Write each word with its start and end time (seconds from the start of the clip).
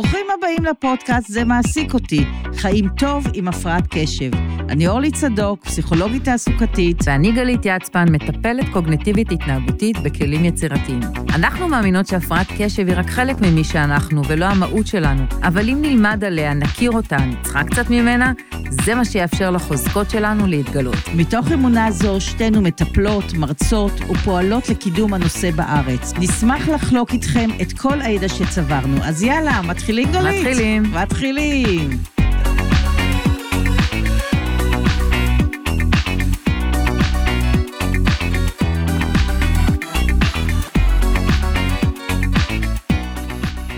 ברוכים 0.00 0.26
הבאים 0.38 0.64
לפודקאסט 0.64 1.28
"זה 1.28 1.44
מעסיק 1.44 1.94
אותי", 1.94 2.24
חיים 2.56 2.88
טוב 2.98 3.24
עם 3.34 3.48
הפרעת 3.48 3.84
קשב. 3.90 4.30
אני 4.68 4.88
אורלי 4.88 5.10
צדוק, 5.10 5.64
פסיכולוגית 5.64 6.24
תעסוקתית. 6.24 6.96
ואני 7.04 7.32
גלית 7.32 7.60
יצפן, 7.64 8.12
מטפלת 8.12 8.68
קוגנטיבית 8.72 9.32
התנהגותית 9.32 9.98
בכלים 9.98 10.44
יצירתיים. 10.44 11.00
אנחנו 11.34 11.68
מאמינות 11.68 12.06
שהפרעת 12.06 12.46
קשב 12.58 12.88
היא 12.88 12.96
רק 12.96 13.10
חלק 13.10 13.36
ממי 13.40 13.64
שאנחנו, 13.64 14.22
ולא 14.28 14.44
המהות 14.44 14.86
שלנו. 14.86 15.22
אבל 15.42 15.68
אם 15.68 15.78
נלמד 15.82 16.24
עליה, 16.24 16.54
נכיר 16.54 16.90
אותה, 16.90 17.16
נצחק 17.16 17.64
קצת 17.70 17.90
ממנה, 17.90 18.32
זה 18.70 18.94
מה 18.94 19.04
שיאפשר 19.04 19.50
לחוזקות 19.50 20.10
שלנו 20.10 20.46
להתגלות. 20.46 20.96
מתוך 21.14 21.52
אמונה 21.52 21.90
זו, 21.90 22.20
שתינו 22.20 22.62
מטפלות, 22.62 23.32
מרצות 23.34 23.92
ופועלות 24.10 24.68
לקידום 24.68 25.14
הנושא 25.14 25.50
בארץ. 25.50 26.12
נשמח 26.18 26.68
לחלוק 26.68 27.12
איתכם 27.12 27.50
את 27.62 27.72
כל 27.72 28.00
הידע 28.00 28.28
שצברנו. 28.28 29.04
אז 29.04 29.22
יאללה, 29.22 29.62
מתחילים 29.62 29.89
גלית? 29.90 30.08
מתחילים. 30.08 30.82
מתחילים. 30.82 31.90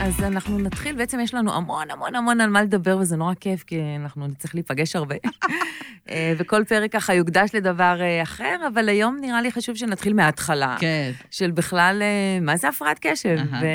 אז 0.01 0.23
אנחנו 0.23 0.59
נתחיל, 0.59 0.97
בעצם 0.97 1.21
יש 1.21 1.35
לנו 1.35 1.55
המון 1.55 1.91
המון 1.91 2.15
המון 2.15 2.41
על 2.41 2.51
מה 2.51 2.63
לדבר, 2.63 2.99
וזה 2.99 3.17
נורא 3.17 3.35
כיף, 3.41 3.63
כי 3.63 3.81
אנחנו 3.97 4.27
נצטרך 4.27 4.55
להיפגש 4.55 4.97
הרבה. 4.97 5.15
אה, 6.11 6.35
וכל 6.39 6.65
פרק 6.65 6.93
ככה 6.93 7.15
יוקדש 7.15 7.55
לדבר 7.55 7.99
אה, 8.01 8.23
אחר, 8.23 8.57
אבל 8.73 8.89
היום 8.89 9.19
נראה 9.21 9.43
לי 9.43 9.53
חשוב 9.53 9.77
שנתחיל 9.77 10.15
מההתחלה. 10.15 10.77
כן. 10.81 11.13
של 11.31 11.51
בכלל, 11.51 12.03
אה, 12.03 12.41
מה 12.41 12.57
זה 12.57 12.69
הפרעת 12.69 12.99
קשב? 13.01 13.37
ו... 13.63 13.67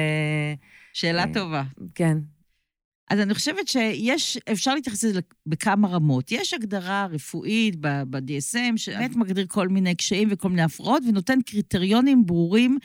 שאלה 0.97 1.23
טובה. 1.33 1.63
כן. 1.95 2.17
אז 3.09 3.19
אני 3.19 3.33
חושבת 3.33 3.67
שיש, 3.67 4.37
אפשר 4.51 4.75
להתייחס 4.75 5.03
לזה 5.03 5.19
בכמה 5.45 5.87
רמות. 5.87 6.31
יש 6.31 6.53
הגדרה 6.53 7.05
רפואית 7.05 7.75
ב-DSM, 7.79 8.77
שבאמת 8.77 9.15
מגדיר 9.15 9.45
כל 9.49 9.67
מיני 9.67 9.95
קשיים 9.95 10.27
וכל 10.31 10.49
מיני 10.49 10.61
הפרעות, 10.61 11.03
ונותן 11.07 11.41
קריטריונים 11.41 12.25
ברורים 12.25 12.77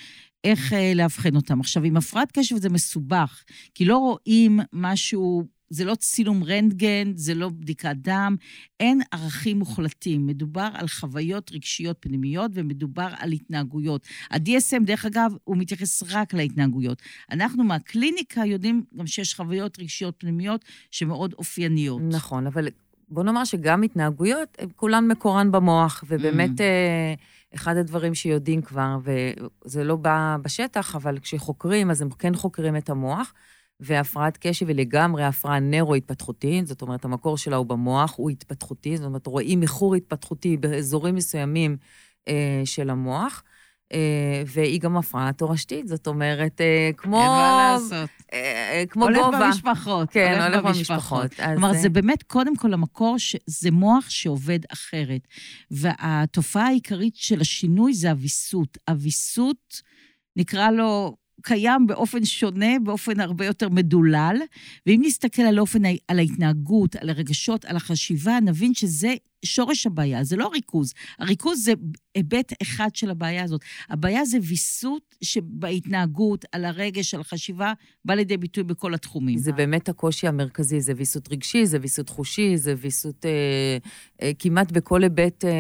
איך 0.45 0.73
אה, 0.73 0.93
לאבחן 0.95 1.37
אותם. 1.37 1.61
עכשיו, 1.61 1.85
עם 1.85 1.97
הפרעת 1.97 2.33
קשב 2.33 2.57
זה 2.57 2.69
מסובך, 2.69 3.45
כי 3.75 3.85
לא 3.85 3.97
רואים 3.97 4.61
משהו, 4.73 5.45
זה 5.73 5.85
לא 5.85 5.95
צילום 5.95 6.45
רנטגן, 6.45 7.13
זה 7.17 7.35
לא 7.35 7.49
בדיקת 7.49 7.95
דם, 7.97 8.37
אין 8.81 9.01
ערכים 9.11 9.59
מוחלטים. 9.59 10.27
מדובר 10.27 10.69
על 10.75 10.89
חוויות 10.89 11.51
רגשיות 11.53 11.97
פנימיות 12.01 12.51
ומדובר 12.55 13.09
על 13.19 13.33
התנהגויות. 13.33 14.07
ה-DSM, 14.31 14.85
דרך 14.85 15.05
אגב, 15.05 15.33
הוא 15.45 15.57
מתייחס 15.57 16.03
רק 16.11 16.35
להתנהגויות. 16.35 17.03
אנחנו 17.31 17.65
מהקליניקה 17.65 18.47
יודעים 18.47 18.85
גם 18.99 19.07
שיש 19.07 19.35
חוויות 19.35 19.79
רגשיות 19.79 20.15
פנימיות 20.19 20.65
שמאוד 20.91 21.35
אופייניות. 21.39 22.03
נכון, 22.11 22.47
אבל 22.47 22.69
בוא 23.09 23.23
נאמר 23.23 23.45
שגם 23.45 23.83
התנהגויות, 23.83 24.59
כולן 24.77 25.09
מקורן 25.09 25.53
במוח, 25.53 26.05
ובאמת 26.09 26.51
Mm. 26.51 26.63
אה, 26.63 27.15
אחד 27.55 27.77
הדברים 27.77 28.15
שיודעים 28.15 28.63
כבר, 28.63 28.97
וזה 29.05 29.85
לא 29.85 29.97
בא 29.97 30.37
בשטח, 30.43 30.97
אבל 30.97 31.19
כשחוקרים, 31.19 31.91
אז 31.91 32.03
הם 32.03 32.11
כן 32.11 32.35
חוקרים 32.35 32.77
את 32.77 32.91
המוח, 32.91 33.35
והפרעת 33.81 34.39
קשב 34.41 34.69
היא 34.69 34.77
לגמרי 34.77 35.25
הפרעה 35.25 35.61
נוירו-התפתחותית, 35.61 36.67
זאת 36.67 36.83
אומרת, 36.83 37.05
המקור 37.05 37.39
שלה 37.39 37.57
הוא 37.57 37.67
במוח, 37.67 38.15
הוא 38.17 38.31
התפתחותי, 38.31 38.97
זאת 38.97 39.07
אומרת, 39.07 39.27
רואים 39.27 39.63
איחור 39.63 39.95
התפתחותי 39.95 40.57
באזורים 40.57 41.15
מסוימים 41.15 41.77
אה, 42.29 42.63
של 42.65 42.91
המוח. 42.91 43.43
אה, 43.93 44.43
והיא 44.47 44.81
גם 44.81 44.97
הפרעה 44.97 45.33
תורשתית, 45.33 45.89
זאת 45.89 46.07
אומרת, 46.07 46.61
אה, 46.61 46.91
כמו... 46.97 47.21
אין 47.21 47.27
מה 47.27 47.73
לעשות. 47.73 48.11
אה, 48.33 48.39
אה, 48.73 48.85
כמו 48.89 49.05
הולך 49.05 49.19
גובה. 49.25 49.47
במשפחות. 49.47 50.11
כן, 50.11 50.41
הולך 50.43 50.65
במשפחות. 50.65 51.41
אז, 51.41 51.53
כלומר, 51.53 51.75
אה, 51.75 51.79
זה 51.79 51.89
באמת, 51.89 52.23
קודם 52.23 52.57
כל, 52.57 52.75
המקור, 52.75 53.17
זה 53.47 53.71
מוח 53.71 54.11
שעובד 54.11 54.59
אחרת. 54.73 55.21
והתופעה 55.71 56.67
העיקרית 56.67 57.17
של 57.17 57.41
השינוי 57.41 57.95
זה 57.95 58.11
הוויסות. 58.11 58.79
הוויסות, 58.91 59.83
נקרא 60.37 60.71
לו, 60.71 61.17
קיים 61.43 61.87
באופן 61.87 62.25
שונה, 62.25 62.79
באופן 62.83 63.21
הרבה 63.21 63.47
יותר 63.47 63.69
מדולל, 63.69 64.37
ואם 64.87 65.01
נסתכל 65.05 65.43
על 65.43 65.61
אופן, 65.61 65.83
על 66.09 66.19
ההתנהגות, 66.19 66.97
על 66.97 67.11
הרגשות, 67.11 67.65
על 67.65 67.77
החשיבה, 67.77 68.39
נבין 68.43 68.75
שזה 68.75 69.15
שורש 69.45 69.87
הבעיה, 69.87 70.25
זה 70.25 70.37
לא 70.37 70.49
ריכוז. 70.49 70.93
הריכוז 71.19 71.65
זה 71.65 71.73
היבט 72.15 72.53
אחד 72.63 72.89
של 72.95 73.11
הבעיה 73.11 73.45
הזאת. 73.45 73.61
הבעיה 73.89 74.25
זה 74.25 74.39
ויסות 74.43 75.15
שבהתנהגות, 75.25 76.45
על 76.53 76.65
הרגש, 76.65 77.15
על 77.15 77.21
החשיבה, 77.21 77.73
בא 78.05 78.15
לידי 78.15 78.37
ביטוי 78.37 78.65
בכל 78.65 78.95
התחומים. 78.95 79.39
זה 79.39 79.53
באמת 79.53 79.89
הקושי 79.89 80.29
המרכזי, 80.29 80.81
זה 80.81 80.93
ויסות 80.97 81.33
רגשי, 81.33 81.67
זה 81.67 81.79
ויסות 81.81 82.09
חושי, 82.09 82.57
זה 82.57 82.75
ויסות 82.77 83.27
אה, 83.27 83.31
אה, 84.23 84.31
כמעט 84.39 84.73
בכל 84.73 85.03
היבט 85.03 85.45
אה, 85.45 85.51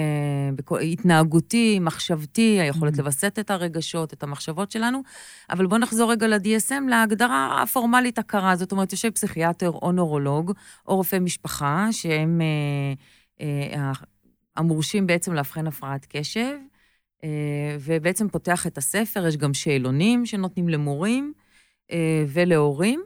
בכל, 0.54 0.80
התנהגותי, 0.80 1.78
מחשבתי, 1.78 2.60
היכולת 2.60 2.94
Mhm. 2.94 2.98
לווסת 2.98 3.38
את 3.38 3.50
הרגשות, 3.50 4.12
את 4.12 4.22
המחשבות 4.22 4.70
שלנו. 4.70 5.02
אבל 5.50 5.66
בואו 5.66 5.80
נחזור 5.80 6.10
רגע 6.12 6.26
ל-DSM, 6.26 6.88
להגדרה 6.90 7.62
הפורמלית 7.62 8.18
הקרה. 8.18 8.56
זאת 8.56 8.72
אומרת, 8.72 8.92
יושב 8.92 9.10
פסיכיאטר 9.10 9.70
או 9.70 9.92
נורולוג, 9.92 10.52
או 10.88 10.96
רופא 10.96 11.18
משפחה, 11.18 11.88
שהם 11.92 12.40
אה, 12.40 12.94
המורשים 14.56 15.06
בעצם 15.06 15.32
לאבחן 15.32 15.66
הפרעת 15.66 16.06
קשב, 16.08 16.56
אה, 17.24 17.76
ובעצם 17.80 18.28
פותח 18.28 18.66
את 18.66 18.78
הספר, 18.78 19.26
יש 19.26 19.36
גם 19.36 19.54
שאלונים 19.54 20.26
שנותנים 20.26 20.68
למורים 20.68 21.32
אה, 21.90 22.24
ולהורים. 22.28 23.02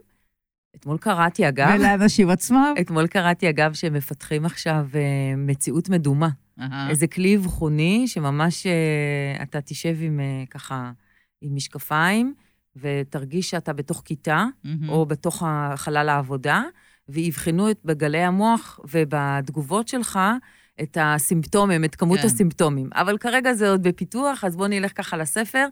אתמול 0.75 0.97
קראתי, 0.97 1.47
אגב, 1.47 1.75
ולאנשים 1.79 2.29
עצמם. 2.29 2.73
אתמול 2.81 3.07
קראתי, 3.07 3.49
אגב, 3.49 3.73
שהם 3.73 3.93
מפתחים 3.93 4.45
עכשיו 4.45 4.87
אה, 4.95 5.35
מציאות 5.37 5.89
מדומה. 5.89 6.29
אהה. 6.59 6.89
איזה 6.89 7.07
כלי 7.07 7.35
אבחוני 7.35 8.07
שממש 8.07 8.67
אה, 8.67 9.43
אתה 9.43 9.61
תשב 9.61 9.97
עם 10.01 10.19
אה, 10.19 10.43
ככה, 10.49 10.91
עם 11.41 11.55
משקפיים, 11.55 12.33
ותרגיש 12.75 13.49
שאתה 13.49 13.73
בתוך 13.73 14.01
כיתה, 14.05 14.45
מהמם. 14.63 14.89
או 14.89 15.05
בתוך 15.05 15.43
חלל 15.75 16.09
העבודה, 16.09 16.63
ויבחנו 17.09 17.71
את 17.71 17.79
בגלי 17.85 18.23
המוח 18.23 18.79
ובתגובות 18.89 19.87
שלך 19.87 20.19
את 20.81 20.97
הסימפטומים, 21.01 21.83
את 21.83 21.95
כמות 21.95 22.19
כן. 22.19 22.25
הסימפטומים. 22.25 22.89
אבל 22.93 23.17
כרגע 23.17 23.53
זה 23.53 23.69
עוד 23.69 23.83
בפיתוח, 23.83 24.43
אז 24.43 24.55
בואו 24.55 24.67
נלך 24.67 24.91
ככה 24.95 25.17
לספר, 25.17 25.67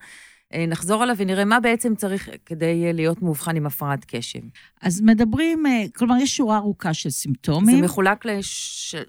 אה, 0.53 0.65
נחזור 0.67 1.03
עליו 1.03 1.15
ונראה 1.17 1.45
מה 1.45 1.59
בעצם 1.59 1.95
צריך 1.95 2.29
כדי 2.45 2.85
אה, 2.85 2.91
להיות 2.91 3.21
מאובחן 3.21 3.55
עם 3.55 3.65
הפרעת 3.65 4.05
קשב. 4.07 4.39
אז 4.81 5.01
מדברים, 5.01 5.65
אה, 5.65 5.83
כלומר, 5.95 6.15
יש 6.21 6.37
שורה 6.37 6.57
ארוכה 6.57 6.93
של 6.93 7.09
סימפטומים. 7.09 7.75
זה 7.75 7.81
מחולק 7.81 8.25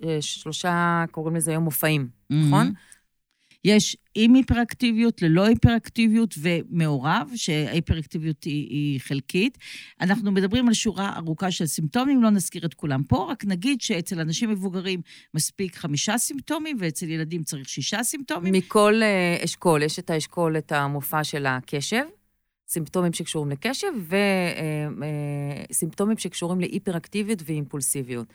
לשלושה, 0.03 1.05
קוראים 1.11 1.37
לזה 1.37 1.51
היום 1.51 1.65
מופעים, 1.65 2.09
נכון? 2.31 2.73
יש 3.66 3.97
עם 4.15 4.34
היפראקטיביות, 4.34 5.22
ללא 5.22 5.44
היפראקטיביות 5.44 6.34
ומעורב, 6.38 7.31
שההיפראקטיביות 7.34 8.44
היא, 8.44 8.69
היא 8.71 9.00
חלקית. 9.00 9.59
אנחנו 10.00 10.32
מדברים 10.32 10.69
על 10.69 10.75
שורה 10.75 11.16
ארוכה 11.16 11.50
של 11.50 11.66
סימפטומים, 11.66 12.22
לא 12.22 12.31
נזכיר 12.31 12.66
את 12.66 12.75
כולם 12.75 13.03
פה, 13.03 13.28
רק 13.31 13.44
נגיד 13.44 13.81
שאצל 13.81 14.21
אנשים 14.21 14.50
מבוגרים 14.50 15.00
מספיק 15.34 15.77
חמישה 15.77 16.19
סימפטומים, 16.19 16.77
ואצל 16.81 17.10
ילדים 17.10 17.43
צריך 17.43 17.69
שישה 17.69 18.03
סימפטומים. 18.03 18.53
מכל 18.53 19.00
אה, 19.03 19.44
אשכול, 19.44 19.83
יש 19.83 19.98
את 19.98 20.10
האשכול, 20.10 20.59
את 20.59 20.72
המופע 20.72 21.25
של 21.25 21.47
הקשב, 21.47 22.04
סימפטומים 22.69 23.12
שקשורים 23.12 23.50
לקשב, 23.50 23.93
וסימפטומים 25.71 26.19
שקשורים 26.19 26.60
להיפראקטיביות 26.60 27.43
ואימפולסיביות. 27.47 28.27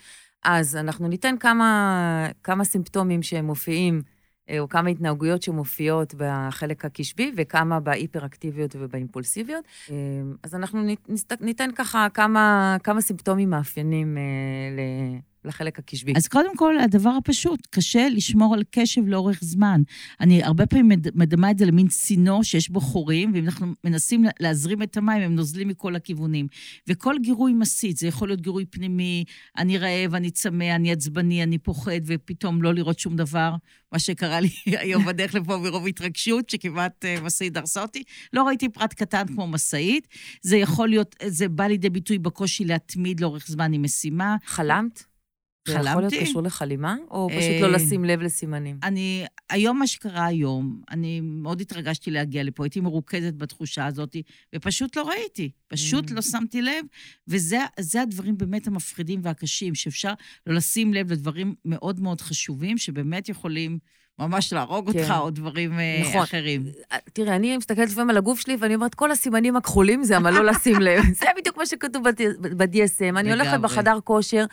אז 0.44 0.76
אנחנו 0.76 1.08
ניתן 1.08 1.36
כמה, 1.40 2.28
כמה 2.44 2.64
סימפטומים 2.64 3.24
שמופיעים, 3.24 4.02
אה, 4.06 4.21
או 4.60 4.70
כמה 4.70 4.90
התנהגויות 4.90 5.42
שמופיעות 5.42 6.14
בחלק 6.18 6.86
הקשבי, 6.86 7.32
וכמה 7.36 7.80
בהיפראקטיביות 7.80 8.76
ובאימפולסיביות. 8.80 9.66
אה, 9.92 9.96
אז 10.44 10.56
אנחנו 10.56 10.82
ניתן 11.42 11.70
ככה 11.76 12.08
כמה, 12.14 12.78
כמה 12.84 13.02
סימפטומים 13.02 13.50
מאפיינים 13.50 14.18
אה, 14.18 15.20
לחלק 15.46 15.80
הקשבי. 15.80 16.14
אז 16.16 16.28
קודם 16.28 16.56
כל, 16.58 16.80
הדבר 16.80 17.10
הפשוט, 17.10 17.68
קשה 17.70 18.10
לשמור 18.10 18.54
על 18.54 18.64
קשב 18.72 19.02
לאורך 19.08 19.40
זמן. 19.42 19.82
אני 20.20 20.44
הרבה 20.44 20.66
פעמים 20.66 20.88
מד- 20.88 21.18
מדמה 21.18 21.52
את 21.52 21.58
זה 21.58 21.66
למין 21.66 21.88
צינור 21.88 22.44
שיש 22.44 22.70
בו 22.70 22.82
חורים, 22.82 23.32
ואם 23.34 23.46
אנחנו 23.46 23.74
מנסים 23.84 24.24
לה- 24.24 24.30
להזרים 24.40 24.84
את 24.84 24.98
המים, 24.98 25.22
הם 25.22 25.36
נוזלים 25.36 25.68
מכל 25.68 25.96
הכיוונים. 25.96 26.48
וכל 26.88 27.16
גירוי 27.22 27.54
מסית, 27.54 27.98
זה 27.98 28.08
יכול 28.08 28.28
להיות 28.28 28.42
גירוי 28.42 28.66
פנימי, 28.66 29.24
אני 29.58 29.78
רעב, 29.78 30.16
אני 30.16 30.32
צמא, 30.32 30.76
אני 30.76 30.92
עצבני, 30.92 31.44
אני 31.44 31.58
פוחד, 31.58 31.92
ופתאום 32.06 32.62
לא 32.62 32.74
לראות 32.74 33.00
שום 33.00 33.16
דבר, 33.16 33.56
מה 33.92 34.00
שקרה 34.00 34.40
לי 34.40 34.50
היום 34.82 35.06
בדרך 35.06 35.36
לפה 35.36 35.58
מרוב 35.58 35.88
התרגשות, 35.88 36.50
שכמעט 36.50 37.06
uh, 37.06 37.22
משאית 37.24 37.54
דרסה 37.54 37.82
אותי. 37.82 38.04
לא 38.34 38.44
ראיתי 38.44 38.70
פרט 38.70 38.94
קטן 38.94 39.24
כמו 39.28 39.48
משאית. 39.48 40.08
זה 40.42 40.58
יכול 40.58 40.90
להיות, 40.90 41.16
זה 41.28 41.50
בא 41.50 41.64
לידי 41.64 41.90
ביטוי 41.90 42.18
בקושי 42.18 42.66
להתמיד 42.66 43.20
לאורך 43.20 43.48
זמן 43.48 43.74
עם 43.74 43.82
משימה. 43.82 44.36
חלמת? 44.46 45.11
זה 45.68 45.74
יכול 45.74 45.86
להיות 45.86 46.14
חלמתי. 46.14 46.30
קשור 46.30 46.42
לחלימה, 46.44 46.96
או 47.12 47.30
פשוט 47.30 47.42
אה, 47.52 47.60
לא 47.62 47.72
לשים 47.72 48.06
לב 48.06 48.22
לסימנים? 48.22 48.80
אני, 48.84 49.26
היום 49.50 49.80
מה 49.80 49.88
שקרה 49.88 50.26
היום, 50.26 50.82
אני 50.92 51.22
מאוד 51.22 51.62
התרגשתי 51.62 52.12
להגיע 52.12 52.44
לפה, 52.44 52.64
הייתי 52.64 52.80
מרוכזת 52.80 53.34
בתחושה 53.34 53.86
הזאת, 53.86 54.16
ופשוט 54.56 54.96
לא 54.96 55.10
ראיתי, 55.10 55.52
פשוט 55.68 56.10
Mm. 56.12 56.14
לא 56.14 56.22
שמתי 56.22 56.62
לב, 56.62 56.86
וזה 57.28 57.60
זה 57.80 58.02
הדברים 58.02 58.38
באמת 58.38 58.68
המפחידים 58.68 59.20
והקשים, 59.24 59.76
שאפשר 59.76 60.14
לא 60.48 60.56
לשים 60.56 60.94
לב 60.94 61.12
לדברים 61.12 61.56
מאוד 61.66 62.00
מאוד 62.00 62.22
חשובים, 62.22 62.78
שבאמת 62.78 63.30
יכולים 63.30 63.80
ממש 64.20 64.54
להרוג 64.54 64.92
כן. 64.92 65.00
אותך, 65.00 65.14
או 65.18 65.30
דברים 65.30 65.80
אה, 65.80 66.02
נכון. 66.02 66.22
אחרים. 66.22 66.64
תראה, 67.14 67.36
אני 67.36 67.58
מסתכלת 67.58 67.90
לפעמים 67.90 68.10
על 68.10 68.18
הגוף 68.18 68.40
שלי, 68.40 68.58
ואני 68.60 68.76
אומרת, 68.76 68.96
כל 68.96 69.12
הסימנים 69.12 69.56
הכחולים 69.56 70.04
זה 70.04 70.18
אבל 70.18 70.34
לא 70.34 70.46
לשים 70.46 70.82
לב. 70.82 71.04
זה 71.20 71.26
בדיוק 71.38 71.58
מה 71.58 71.66
שכתוב 71.66 72.04
ב-DSM. 72.58 73.20
אני 73.20 73.32
הולכת. 73.32 73.60
בחדר 73.60 74.00
כושר, 74.04 74.46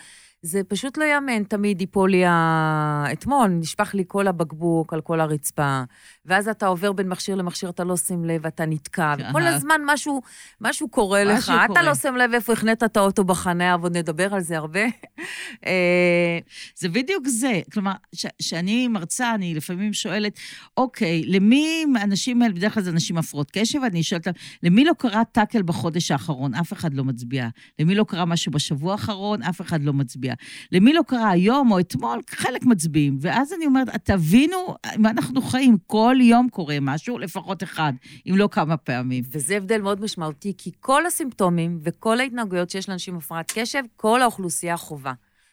זה 0.43 0.61
פשוט 0.69 0.99
לא 0.99 1.05
יאמן, 1.05 1.45
תמיד 1.45 1.81
ייפול 1.81 2.11
לי 2.11 2.25
ה... 2.25 3.05
אתמול 3.13 3.47
נשפך 3.47 3.95
לי 3.95 4.05
כל 4.07 4.29
הבקבוק 4.29 4.93
על 4.93 5.01
כל 5.01 5.21
הרצפה, 5.21 5.83
ואז 6.27 6.49
אתה 6.49 6.67
עובר 6.67 6.93
בין 6.93 7.09
מכשיר 7.09 7.35
למכשיר, 7.35 7.71
אתה 7.71 7.85
לא 7.85 7.97
שים 7.97 8.25
לב, 8.25 8.47
אתה 8.47 8.67
נתקע, 8.67 9.15
וכל. 9.19 9.43
הזמן 9.43 9.81
משהו, 9.87 10.23
משהו 10.61 10.89
קורה 10.89 11.25
לך. 11.25 11.39
משהו 11.39 11.55
אתה 11.55 11.67
קורה. 11.67 11.83
לא 11.83 11.95
שם 11.95 12.15
לב 12.17 12.35
איפה 12.35 12.53
החנית 12.53 12.83
את 12.83 12.97
האוטו 12.97 13.25
בחניה, 13.25 13.77
ועוד 13.81 13.97
נדבר 13.97 14.35
על 14.35 14.41
זה 14.41 14.57
הרבה. 14.57 14.81
אה, 15.67 16.39
זה 16.77 16.89
בדיוק 16.89 17.29
זה. 17.29 17.61
כלומר, 17.73 17.93
כשאני 18.39 18.89
מרצה, 18.89 19.35
אני 19.35 19.55
לפעמים 19.55 19.93
שואלת, 19.93 20.39
אוקיי, 20.77 21.23
למי 21.27 21.85
מהאנשים 21.85 22.43
האלה, 22.43 22.55
בדרך 22.55 22.75
כלל 22.75 22.83
זה 22.83 22.91
אנשים 22.91 23.19
הפרעות 23.19 23.51
קשב, 23.51 23.79
אני 23.85 24.03
שואלת 24.03 24.29
אותם, 24.29 24.39
למי 24.63 24.85
לא 24.85 24.93
קרה 24.99 25.23
טאקל 25.25 25.63
בחודש 25.63 26.11
האחרון? 26.11 26.55
אף 26.55 26.73
אחד 26.73 26.95
לא 26.95 27.05
מצביע. 27.05 27.49
למי 27.79 27.95
לא 27.95 28.05
קרה 28.05 28.25
משהו 28.25 28.53
בשבוע 28.53 28.93
האחרון? 28.93 29.43
אף 29.43 29.61
אחד 29.61 29.83
לא 29.83 29.93
מצביע. 29.93 30.28
למי 30.73 30.93
לא 30.93 31.03
קרה 31.07 31.31
היום 31.31 31.73
או 31.73 31.81
אתמול? 31.81 32.21
חלק 32.31 32.65
מצביעים. 32.65 33.19
ואז 33.21 33.53
אני 33.53 33.67
אומרת, 33.67 33.89
תבינו 34.05 34.57
מה 34.99 35.11
אנחנו 35.11 35.43
חיים. 35.43 35.77
כל 35.87 36.17
יום 36.21 36.49
קורה 36.49 36.77
משהו, 36.81 37.19
לפחות 37.19 37.63
אחד, 37.63 37.93
אם 38.31 38.37
לא 38.37 38.49
כמה 38.53 38.77
פעמים. 38.77 39.25
וזה 39.31 39.57
הבדל 39.57 39.81
מאוד 39.81 40.01
משמעותי, 40.01 40.53
כי 40.59 40.71
כל 40.81 41.07
הסימפטומים 41.07 41.79
וכל 41.83 42.21
ההתנהגויות 42.21 42.71
שיש 42.71 42.89
לאנשים 42.89 43.15
עם 43.15 43.19
הפרעת 43.19 43.53
קשב, 43.55 43.83
כל 43.97 44.23
האוכלוסייה 44.23 44.77
חובה. 44.77 45.13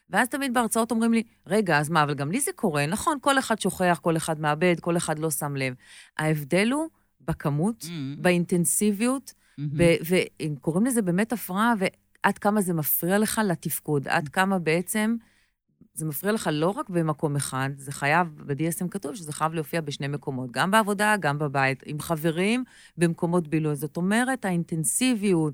ואז 0.10 0.30
תמיד 0.30 0.54
בהרצאות 0.54 0.92
אומרים 0.92 1.14
לי, 1.14 1.24
רגע, 1.48 1.80
אז 1.80 1.90
מה, 1.90 2.04
אבל 2.04 2.14
גם 2.14 2.32
לי 2.32 2.40
זה 2.40 2.52
קורה. 2.56 2.86
נכון, 2.86 3.18
כל 3.22 3.40
אחד 3.40 3.60
שוכח, 3.60 4.00
כל 4.02 4.18
אחד 4.18 4.40
מאבד, 4.40 4.76
כל 4.80 4.98
אחד 4.98 5.20
לא 5.20 5.32
שם 5.32 5.56
לב. 5.56 5.74
ההבדל 6.18 6.70
הוא 6.72 6.88
בכמות, 7.22 7.84
Mm-hmm. 7.84 8.22
באינטנסיביות, 8.22 9.34
ב- 9.78 9.96
והם 10.06 10.56
קוראים 10.56 10.86
לזה 10.86 11.02
באמת 11.02 11.34
הפרעה, 11.34 11.74
ועד 12.26 12.38
כמה 12.38 12.62
זה 12.62 12.74
מפריע 12.74 13.18
לך 13.18 13.42
לתפקוד, 13.46 14.08
עד 14.08 14.30
כמה 14.30 14.60
בעצם 14.60 15.16
זה 15.94 16.06
מפריע 16.06 16.34
לך 16.34 16.50
לא 16.54 16.70
רק 16.70 16.90
במקום 16.90 17.36
אחד, 17.36 17.70
זה 17.78 17.92
חייב, 17.92 18.28
ב-DSM 18.46 18.88
כתוב 18.92 19.16
שזה 19.16 19.34
חייב 19.34 19.54
להופיע 19.54 19.82
בשני 19.82 20.08
מקומות, 20.08 20.52
גם 20.52 20.72
בעבודה, 20.72 21.16
גם 21.20 21.40
בבית, 21.40 21.84
עם 21.86 22.00
חברים, 22.00 22.64
במקומות 22.98 23.48
בילוי. 23.48 23.76
זאת 23.76 23.98
אומרת, 23.98 24.46
האינטנסיביות. 24.46 25.54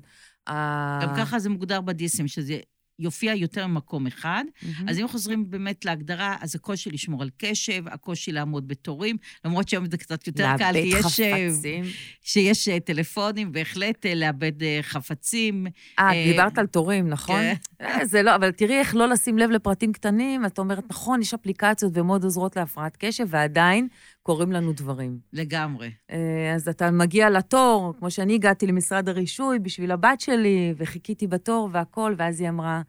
גם 1.02 1.14
ככה 1.16 1.38
זה 1.38 1.50
מוגדר 1.50 1.80
ב-DSM, 1.80 2.26
שזה 2.26 2.58
יופיע 2.98 3.34
יותר 3.34 3.66
ממקום 3.66 4.06
אחד. 4.06 4.44
מהמם. 4.62 4.88
אז 4.88 4.98
אם 4.98 5.08
חוזרים 5.08 5.50
באמת 5.50 5.84
להגדרה, 5.84 6.36
אז 6.40 6.54
הקושי 6.54 6.90
לשמור 6.90 7.22
על 7.22 7.30
קשב, 7.36 7.88
הקושי 7.88 8.32
לעמוד 8.32 8.68
בתורים, 8.68 9.16
למרות 9.44 9.68
שהיום 9.68 9.90
זה 9.90 9.98
קצת 9.98 10.26
יותר 10.26 10.50
קל, 10.58 10.72
כי 10.72 10.90
לאבד 10.90 11.06
יש, 11.06 11.20
אה, 11.20 11.48
חפצים. 11.50 11.84
שיש 12.22 12.68
אה, 12.68 12.80
טלפונים, 12.80 13.52
בהחלט 13.52 14.06
אה, 14.06 14.14
לאבד 14.14 14.52
חפצים. 14.82 15.66
אה, 15.98 16.10
דיברת 16.24 16.58
על 16.58 16.66
תורים, 16.66 17.08
נכון? 17.08 17.40
כן. 17.78 18.04
זה 18.04 18.22
לא, 18.22 18.34
אבל 18.34 18.50
תראי 18.50 18.78
איך 18.78 18.94
לא 18.94 19.08
לשים 19.08 19.38
לב 19.38 19.50
לפרטים 19.50 19.92
קטנים, 19.92 20.46
את 20.46 20.58
אומרת, 20.58 20.84
נכון, 20.90 21.20
יש 21.20 21.34
אפליקציות 21.34 21.92
ומאוד 21.96 22.24
עוזרות 22.24 22.56
להפרעת 22.56 22.96
קשב, 22.96 23.24
ועדיין 23.28 23.88
קורים 24.22 24.52
לנו 24.52 24.72
דברים. 24.72 25.18
לגמרי. 25.32 25.90
אה, 26.10 26.54
אז 26.54 26.68
אתה 26.68 26.90
מגיע 26.90 27.30
לתור, 27.30 27.94
כמו 27.98 28.10
שאני 28.10 28.34
הגעתי 28.34 28.66
למשרד 28.66 29.08
הרישוי 29.08 29.58
בשביל 29.58 29.90
הבת 29.90 30.20
שלי, 30.20 30.74
וחיכיתי 30.76 31.26
בתור 31.26 31.68
והכול, 31.72 32.14
ואז 32.18 32.40
היא 32.40 32.48
אמרה, 32.48 32.82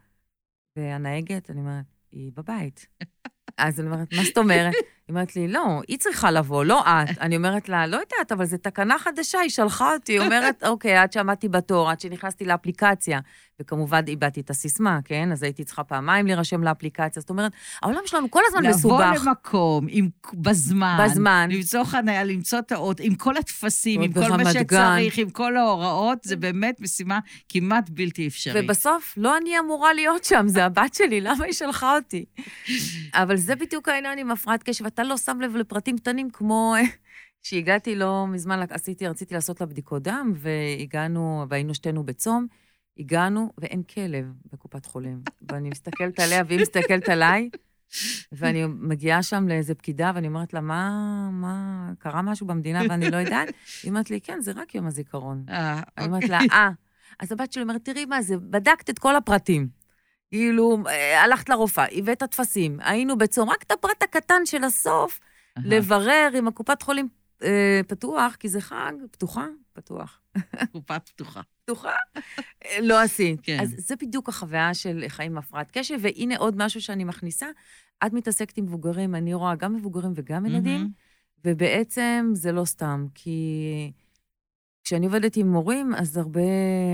והנהגת, 0.78 1.50
אני 1.50 1.60
אומרת, 1.60 1.86
היא 2.12 2.32
בבית. 2.36 2.88
אז 3.58 3.80
אני 3.80 3.90
אומרת, 3.90 4.14
מה 4.14 4.24
זאת 4.24 4.38
אומרת? 4.38 4.74
היא 5.08 5.14
אומרת 5.14 5.36
לי, 5.36 5.48
לא, 5.48 5.82
היא 5.88 5.98
צריכה 5.98 6.32
לבוא, 6.32 6.64
לא 6.64 6.82
את. 6.82 7.18
אני 7.22 7.38
אומרת 7.38 7.70
לה, 7.70 7.88
לא 7.88 7.96
יודעת, 7.96 8.32
אבל 8.32 8.46
זו 8.46 8.58
תקנה 8.58 9.00
חדשה, 9.00 9.40
היא 9.40 9.50
שלחה 9.50 9.94
אותי. 9.94 10.12
היא 10.12 10.20
אומרת, 10.20 10.64
אוקיי, 10.70 10.98
עד 10.98 11.14
שעמדתי 11.14 11.50
בתור, 11.50 11.90
עד 11.90 12.00
שנכנסתי 12.00 12.46
לאפליקציה. 12.46 13.20
וכמובן, 13.62 14.02
איבדתי 14.08 14.42
את 14.42 14.50
הסיסמה, 14.50 15.00
כן? 15.06 15.32
אז 15.32 15.44
הייתי 15.44 15.64
צריכה 15.64 15.84
פעמיים 15.84 16.26
להירשם 16.26 16.64
לאפליקציה. 16.64 17.22
זאת 17.22 17.30
אומרת, 17.30 17.52
העולם 17.82 18.02
שלנו 18.06 18.32
כל 18.32 18.42
הזמן 18.48 18.66
מסובך. 18.70 19.14
לבוא 19.16 19.30
למקום, 19.30 19.86
עם, 19.90 20.10
בזמן. 20.34 20.98
בזמן. 21.06 21.50
למצוא 21.52 21.84
חניה, 21.84 22.24
למצוא 22.24 22.60
את 22.60 22.72
האות, 22.72 23.00
עם 23.00 23.16
כל 23.16 23.38
הטפסים, 23.38 24.02
עם 24.02 24.14
כל 24.14 24.30
מה. 24.30 24.54
שצריך, 24.54 25.18
עם 25.18 25.30
כל 25.30 25.58
ההוראות, 25.58 26.18
זה 26.24 26.36
באמת 26.36 26.82
משימה 26.82 27.20
כמעט 27.50 27.90
בלתי 27.90 28.28
אפשרית. 28.28 28.64
ובסוף, 28.66 29.14
לא 29.18 29.38
אני 29.38 29.60
אמורה 29.60 29.94
להיות 29.94 30.24
שם, 30.24 30.46
זה 30.48 30.66
הבת 30.66 30.94
שלי, 30.94 31.22
למה 31.22 31.46
היא 31.46 31.54
שלחה 31.54 31.96
אותי? 31.96 32.26
אבל 33.22 33.38
זה 33.38 33.56
בדיוק 33.56 33.90
העניין 33.90 34.20
עם 34.20 34.32
הפרעת 34.32 34.64
קשב, 34.64 34.86
אתה 34.86 35.03
לא 35.04 35.18
שם 35.18 35.42
לב 35.42 35.56
לפרטים 35.56 35.98
קטנים 35.98 36.30
כמו... 36.30 36.76
שהגעתי 37.44 37.96
לא 37.96 38.28
מזמן, 38.28 38.66
עשיתי, 38.70 39.08
רציתי 39.08 39.34
לעשות 39.34 39.62
לה 39.62 39.68
בדיקות 39.68 40.04
דם, 40.04 40.34
והגענו, 40.36 41.46
והיינו 41.50 41.74
שתינו 41.74 42.04
בצום, 42.04 42.48
הגענו, 42.98 43.54
ואין 43.58 43.84
כלב 43.84 44.26
בקופת 44.54 44.86
חולים. 44.86 45.22
ואני 45.52 45.70
מסתכלת 45.70 46.20
עליה, 46.20 46.44
והיא 46.48 46.62
מסתכלת 46.62 47.10
עליי, 47.10 47.50
ואני 48.32 48.66
מגיעה 48.66 49.24
שם 49.24 49.48
לאיזה 49.48 49.76
פקידה, 49.76 50.12
ואני 50.16 50.28
אומרת 50.28 50.54
לה, 50.54 50.62
מה, 50.62 51.30
מה, 51.32 51.92
קרה 52.00 52.22
משהו 52.22 52.48
במדינה 52.48 52.82
ואני 52.90 53.12
לא 53.12 53.18
יודעת? 53.18 53.48
היא 53.84 53.90
אומרת 53.90 54.10
לי, 54.10 54.22
כן, 54.22 54.42
זה 54.42 54.52
רק 54.56 54.76
יום 54.76 54.88
הזיכרון. 54.88 55.46
אה, 55.50 55.82
אני 55.98 56.06
אומרת 56.06 56.30
לה, 56.30 56.40
אה. 56.52 56.70
אז 57.20 57.32
הבת 57.32 57.54
שלי 57.54 57.64
אומרת, 57.64 57.86
תראי 57.86 58.06
מה 58.06 58.22
זה, 58.22 58.38
בדקת 58.38 58.90
את 58.90 59.00
כל 59.00 59.16
הפרטים. 59.16 59.83
כאילו, 60.34 60.78
אה, 60.88 61.24
הלכת 61.24 61.50
לרופאה, 61.50 61.86
הבאת 61.92 62.24
טפסים, 62.24 62.80
היינו 62.82 63.18
בצום, 63.18 63.50
רק 63.50 63.64
את 63.64 63.72
הפרט 63.72 64.04
הקטן 64.04 64.46
של 64.46 64.64
הסוף, 64.64 65.20
אהה. 65.58 65.66
לברר 65.68 66.30
אם 66.40 66.48
הקופת 66.48 66.82
חולים 66.82 67.08
אה, 67.44 67.82
פתוח, 67.88 68.36
כי 68.36 68.50
זה 68.50 68.62
חג, 68.62 68.94
פתוחה? 69.12 69.46
פתוח. 69.74 70.22
קופה 70.72 71.00
פתוחה. 71.00 71.42
פתוחה? 71.64 71.96
אה, 72.66 72.82
לא 72.82 73.02
עשית. 73.02 73.40
כן. 73.44 73.58
אז 73.62 73.76
זה 73.78 73.96
בדיוק 73.96 74.30
החוויה 74.30 74.74
של 74.74 75.04
חיים 75.08 75.38
הפרעת 75.38 75.72
קשב, 75.72 75.98
והנה 76.02 76.38
עוד 76.38 76.58
משהו 76.58 76.82
שאני 76.82 77.04
מכניסה. 77.04 77.48
את 78.06 78.14
מתעסקת 78.14 78.58
עם 78.58 78.66
מבוגרים, 78.66 79.16
אני 79.16 79.34
רואה 79.34 79.56
גם 79.56 79.76
מבוגרים 79.76 80.12
וגם 80.16 80.46
ילדים, 80.46 80.78
מהמם. 80.78 80.92
ובעצם 81.46 82.32
זה 82.34 82.52
לא 82.52 82.66
סתם, 82.66 83.06
כי 83.16 83.92
כשאני 84.84 85.06
עובדת 85.06 85.36
עם 85.38 85.52
מורים, 85.52 85.94
אז 85.96 86.18
הרבה, 86.18 86.42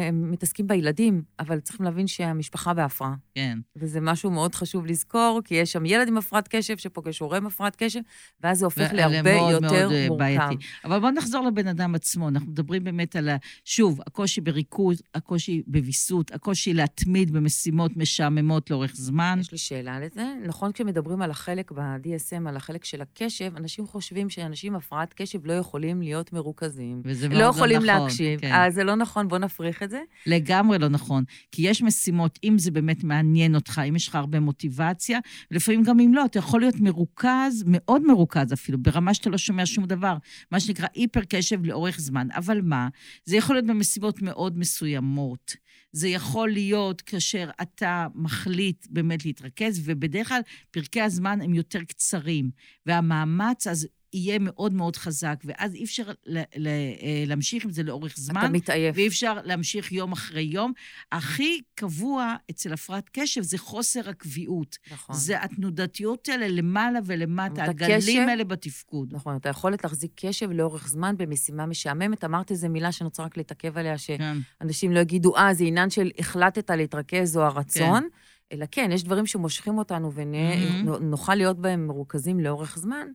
הם 0.08 0.32
מתעסקים 0.32 0.68
בילדים, 0.68 1.22
אבל 1.40 1.60
צריכים 1.60 1.86
להבין 1.86 2.08
שהמשפחה 2.08 2.74
בהפרעה. 2.74 3.14
כן. 3.36 3.58
וזה 3.76 4.02
משהו 4.02 4.32
מאוד 4.32 4.56
חשוב 4.56 4.86
לזכור, 4.86 5.42
כי 5.46 5.56
יש 5.56 5.72
שם 5.72 5.86
ילד 5.86 6.08
עם 6.08 6.18
הפרעת 6.18 6.48
קשב 6.48 6.78
שפוגש 6.78 7.20
הורה 7.20 7.38
עם 7.38 7.46
הפרעת 7.48 7.76
קשב, 7.76 8.00
ואז 8.44 8.60
זה 8.60 8.66
הופך 8.66 8.90
להרבה 8.94 9.22
מאוד 9.36 9.52
יותר 9.52 9.68
מאוד, 9.88 9.94
אה, 9.94 10.08
מורכב. 10.08 10.20
בעייתי. 10.20 10.56
אבל 10.86 11.00
בואו 11.00 11.12
נחזור 11.12 11.46
לבן 11.48 11.68
אדם 11.68 11.96
עצמו. 11.96 12.30
אנחנו 12.30 12.52
מדברים 12.52 12.84
באמת 12.84 13.16
על, 13.16 13.30
ה- 13.30 13.38
שוב, 13.66 14.00
הקושי 14.08 14.42
בריכוז, 14.42 15.02
הקושי 15.16 15.62
בוויסות, 15.68 16.32
הקושי 16.34 16.74
להתמיד 16.74 17.32
במשימות 17.32 17.98
משעממות 17.98 18.70
לאורך 18.70 18.92
זמן. 18.96 19.38
יש 19.42 19.52
לי 19.52 19.58
שאלה 19.58 20.00
לזה. 20.00 20.26
נכון, 20.46 20.72
כשמדברים 20.72 21.22
על 21.22 21.32
החלק 21.32 21.72
ב-DSM, 21.72 22.48
על 22.50 22.56
החלק 22.58 22.86
של 22.86 23.02
הקשב, 23.02 23.52
אנשים 23.58 23.88
חושבים 23.88 24.30
שאנשים 24.30 24.74
עם 24.74 24.78
הפרעת 24.78 25.14
קשב 25.14 25.46
לא 25.46 25.54
יכולים 25.54 26.02
להיות 26.02 26.34
מרוכזים. 26.34 27.02
וזה 27.06 27.30
מאוד 27.30 27.40
לא 27.40 27.46
יכולים 27.80 27.96
נכון. 27.96 28.08
להקשיב. 28.08 28.40
כן. 28.40 28.52
אז 28.54 28.74
זה 28.74 28.84
לא 28.84 28.96
נכון, 28.96 29.28
בוא 29.28 29.38
נפריך 29.38 29.84
את 29.84 29.90
זה. 29.90 30.02
לגמרי 30.26 30.80
לא 30.80 30.88
נכון. 30.88 31.24
כי 31.52 31.68
יש 31.68 31.82
משימות, 31.82 32.40
אם 32.44 32.58
זה 32.58 32.72
באמת 32.72 33.04
מעניין 33.04 33.56
אותך, 33.56 33.82
אם 33.90 33.96
יש 33.96 34.08
לך 34.08 34.16
הרבה 34.16 34.40
מוטיבציה, 34.40 35.20
ולפעמים 35.52 35.84
גם 35.84 36.00
אם 36.00 36.14
לא, 36.14 36.26
אתה 36.26 36.40
יכול 36.40 36.60
להיות 36.60 36.76
מרוכז, 36.80 37.64
מאוד 37.68 38.02
מרוכז 38.08 38.54
אפילו, 38.54 38.78
ברמה 38.78 39.14
שאתה 39.14 39.30
לא 39.30 39.38
שומע 39.38 39.66
שום 39.66 39.86
דבר. 39.86 40.18
מה 40.52 40.60
שנקרא 40.60 40.88
היפר 40.96 41.22
קשב 41.30 41.66
לאורך 41.66 42.00
זמן. 42.00 42.28
אבל 42.36 42.62
מה? 42.62 42.88
זה 43.26 43.38
יכול 43.38 43.56
להיות 43.56 43.66
במשימות 43.66 44.22
מאוד 44.22 44.58
מסוימות. 44.58 45.56
זה 45.92 46.08
יכול 46.08 46.50
להיות 46.52 47.02
כאשר 47.02 47.50
אתה 47.62 48.08
מחליט 48.16 48.88
באמת 48.90 49.26
להתרכז, 49.26 49.82
ובדרך 49.86 50.28
כלל 50.28 50.42
פרקי 50.72 51.02
הזמן 51.02 51.42
הם 51.42 51.54
יותר 51.54 51.84
קצרים, 51.84 52.52
והמאמץ 52.86 53.68
אז 53.68 53.88
יהיה 54.14 54.40
מאוד 54.40 54.74
מאוד 54.74 54.96
חזק, 54.96 55.36
ואז 55.46 55.76
אי 55.76 55.84
אפשר 55.84 56.04
ל- 56.26 56.38
ל- 56.58 56.68
אה, 56.68 57.24
להמשיך 57.28 57.66
עם 57.66 57.72
זה 57.72 57.84
לאורך 57.84 58.14
זמן. 58.18 58.42
אתה 58.42 58.50
מתעייף. 58.50 58.96
ואי 58.98 59.08
אפשר 59.08 59.34
להמשיך 59.44 59.92
יום 59.92 60.12
אחרי 60.12 60.42
יום. 60.42 60.74
הכי 61.12 61.62
קבוע 61.76 62.36
אצל 62.52 62.74
הפרעת 62.74 63.10
קשב 63.14 63.42
זה 63.42 63.58
חוסר 63.58 64.10
הקביעות. 64.10 64.78
נכון. 64.92 65.16
זה 65.16 65.44
התנודתיות 65.44 66.30
האלה 66.30 66.48
למעלה 66.48 67.00
ולמטה, 67.06 67.64
הגלים 67.64 67.98
קשב- 67.98 68.30
האלה 68.30 68.44
בתפקוד. 68.44 69.14
נכון, 69.14 69.36
אתה 69.36 69.50
יכולת 69.50 69.84
להחזיק 69.84 70.12
קשב 70.16 70.52
לאורך 70.52 70.88
זמן 70.88 71.16
במשימה 71.18 71.66
משעממת. 71.66 72.24
אמרת 72.24 72.52
איזו 72.52 72.70
מילה 72.70 72.92
שאני 72.92 73.06
רוצה 73.06 73.24
רק 73.24 73.38
להתעכב 73.38 73.78
עליה, 73.78 73.96
כן. 74.06 74.38
שאנשים 74.62 74.92
לא 74.92 75.00
יגידו, 75.00 75.38
אה, 75.38 75.54
זה 75.54 75.64
עניין 75.64 75.90
של 75.90 76.10
החלטת 76.20 76.70
להתרכז 76.70 77.38
או 77.38 77.42
הרצון, 77.42 78.08
אלא 78.52 78.66
כן, 78.72 78.90
יש 78.94 79.04
דברים 79.04 79.26
שמושכים 79.26 79.78
אותנו 79.78 80.12
ונוכל 80.14 81.36
להיות 81.36 81.60
בהם 81.62 81.88
מרוכזים 81.88 82.40
לאורך 82.40 82.78
זמן, 82.80 83.08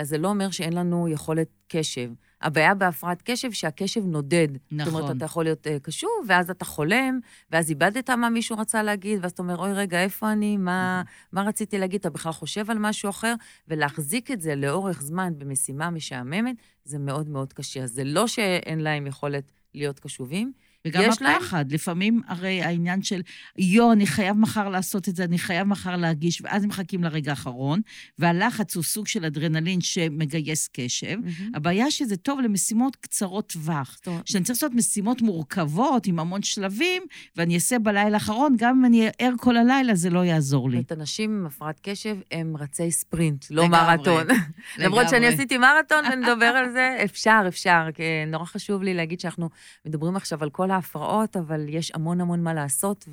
אז 0.00 0.08
זה 0.08 0.18
לא 0.18 0.28
אומר 0.28 0.50
שאין 0.50 0.72
לנו 0.72 1.08
יכולת 1.08 1.48
קשב. 1.68 2.10
הבעיה 2.42 2.74
בהפרעת 2.74 3.22
קשב, 3.24 3.52
שהקשב 3.52 4.06
נודד. 4.06 4.48
נכון. 4.72 4.92
זאת 4.92 5.00
אומרת, 5.00 5.16
אתה 5.16 5.24
יכול 5.24 5.44
להיות 5.44 5.66
uh, 5.66 5.70
קשוב, 5.82 6.10
ואז 6.28 6.50
אתה 6.50 6.64
חולם, 6.64 7.20
ואז 7.50 7.70
איבדת 7.70 8.10
מה 8.10 8.30
מישהו 8.30 8.58
רצה 8.58 8.82
להגיד, 8.82 9.18
ואז 9.22 9.32
אתה 9.32 9.42
אומר, 9.42 9.56
אוי, 9.56 9.72
רגע, 9.72 10.02
איפה 10.02 10.32
אני? 10.32 10.56
מה, 10.56 11.02
מה 11.32 11.42
רציתי 11.42 11.78
להגיד? 11.78 12.00
אתה 12.00 12.10
בכלל 12.10 12.32
חושב 12.32 12.70
על 12.70 12.78
משהו 12.78 13.10
אחר? 13.10 13.34
ולהחזיק 13.68 14.30
את 14.30 14.40
זה 14.40 14.54
לאורך 14.54 15.02
זמן 15.02 15.32
במשימה 15.38 15.90
משעממת, 15.90 16.56
זה 16.84 16.98
מאוד 16.98 17.28
מאוד 17.28 17.52
קשה. 17.52 17.82
אז 17.82 17.90
זה 17.90 18.04
לא 18.04 18.26
שאין 18.26 18.80
להם 18.80 19.06
יכולת 19.06 19.52
להיות 19.74 20.00
קשובים, 20.00 20.52
וגם 20.86 21.10
הפחד, 21.10 21.56
להם... 21.56 21.74
לפעמים 21.74 22.20
הרי 22.26 22.62
העניין 22.62 23.02
של, 23.02 23.22
יו, 23.58 23.92
אני 23.92 24.06
חייב 24.06 24.36
מחר 24.36 24.68
לעשות 24.68 25.08
את 25.08 25.16
זה, 25.16 25.24
אני 25.24 25.38
חייב 25.38 25.66
מחר 25.66 25.96
להגיש, 25.96 26.42
ואז 26.42 26.62
הם 26.62 26.68
מחכים 26.68 27.04
לרגע 27.04 27.30
האחרון, 27.30 27.80
והלחץ 28.18 28.76
הוא 28.76 28.84
סוג 28.84 29.06
של 29.06 29.24
אדרנלין 29.24 29.80
שמגייס 29.80 30.68
קשב. 30.72 31.16
Mm-hmm. 31.24 31.42
הבעיה 31.54 31.90
שזה 31.90 32.16
טוב 32.16 32.40
למשימות 32.40 32.96
קצרות 32.96 33.48
טווח. 33.52 33.98
שאני 34.24 34.44
צריך 34.44 34.56
לעשות 34.56 34.74
משימות 34.74 35.22
מורכבות 35.22 36.06
עם 36.06 36.18
המון 36.18 36.42
שלבים, 36.42 37.02
ואני 37.36 37.54
אעשה 37.54 37.78
בלילה 37.78 38.16
האחרון, 38.16 38.56
גם 38.58 38.78
אם 38.78 38.84
אני 38.84 39.08
ער 39.18 39.32
כל 39.40 39.56
הלילה, 39.56 39.94
זה 39.94 40.10
לא 40.10 40.24
יעזור 40.24 40.70
לי. 40.70 40.80
את 40.80 40.92
אנשים 40.92 41.30
עם 41.30 41.46
הפרעת 41.46 41.80
קשב 41.82 42.16
הם 42.32 42.56
רצי 42.56 42.90
ספרינט, 42.90 43.44
לא 43.50 43.64
לגמרי, 43.64 43.80
מרתון. 43.80 44.26
למרות 44.78 45.08
שאני 45.08 45.26
עשיתי 45.26 45.58
מרתון 45.58 46.04
ונדבר 46.12 46.46
על 46.58 46.72
זה, 46.72 46.98
אפשר, 47.04 47.44
אפשר, 47.48 47.88
נורא 48.26 48.44
חשוב 48.44 48.82
לי 48.82 48.94
להגיד 48.94 49.20
שאנחנו 49.20 49.50
מדברים 49.86 50.16
עכשיו 50.16 50.42
על 50.42 50.50
כל 50.50 50.70
ההפרעות, 50.74 51.36
אבל 51.36 51.66
יש 51.68 51.92
המון 51.94 52.20
המון 52.20 52.42
מה 52.42 52.54
לעשות, 52.54 53.08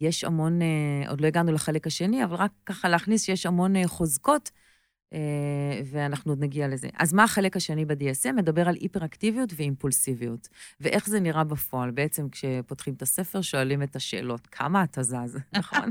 ויש 0.00 0.24
המון, 0.24 0.62
אה, 0.62 1.10
עוד 1.10 1.20
לא 1.20 1.26
הגענו 1.26 1.52
לחלק 1.52 1.86
השני, 1.86 2.24
אבל 2.24 2.36
רק 2.36 2.50
ככה 2.66 2.88
להכניס 2.88 3.24
שיש 3.24 3.46
המון 3.46 3.76
אה, 3.76 3.88
חוזקות, 3.88 4.50
אה, 5.12 5.80
ואנחנו 5.84 6.32
עוד 6.32 6.40
נגיע 6.40 6.68
לזה. 6.68 6.88
אז 6.98 7.12
מה 7.12 7.24
החלק 7.24 7.56
השני 7.56 7.84
ב-DSM? 7.84 8.32
מדבר 8.32 8.68
על 8.68 8.74
היפראקטיביות 8.74 9.52
ואימפולסיביות. 9.56 10.48
ואיך 10.80 11.08
זה 11.08 11.20
נראה 11.20 11.44
בפועל? 11.44 11.90
בעצם 11.90 12.28
כשפותחים 12.28 12.94
את 12.94 13.02
הספר, 13.02 13.42
שואלים 13.42 13.82
את 13.82 13.96
השאלות, 13.96 14.46
כמה 14.46 14.84
אתה 14.84 15.02
זז, 15.02 15.38
נכון? 15.58 15.90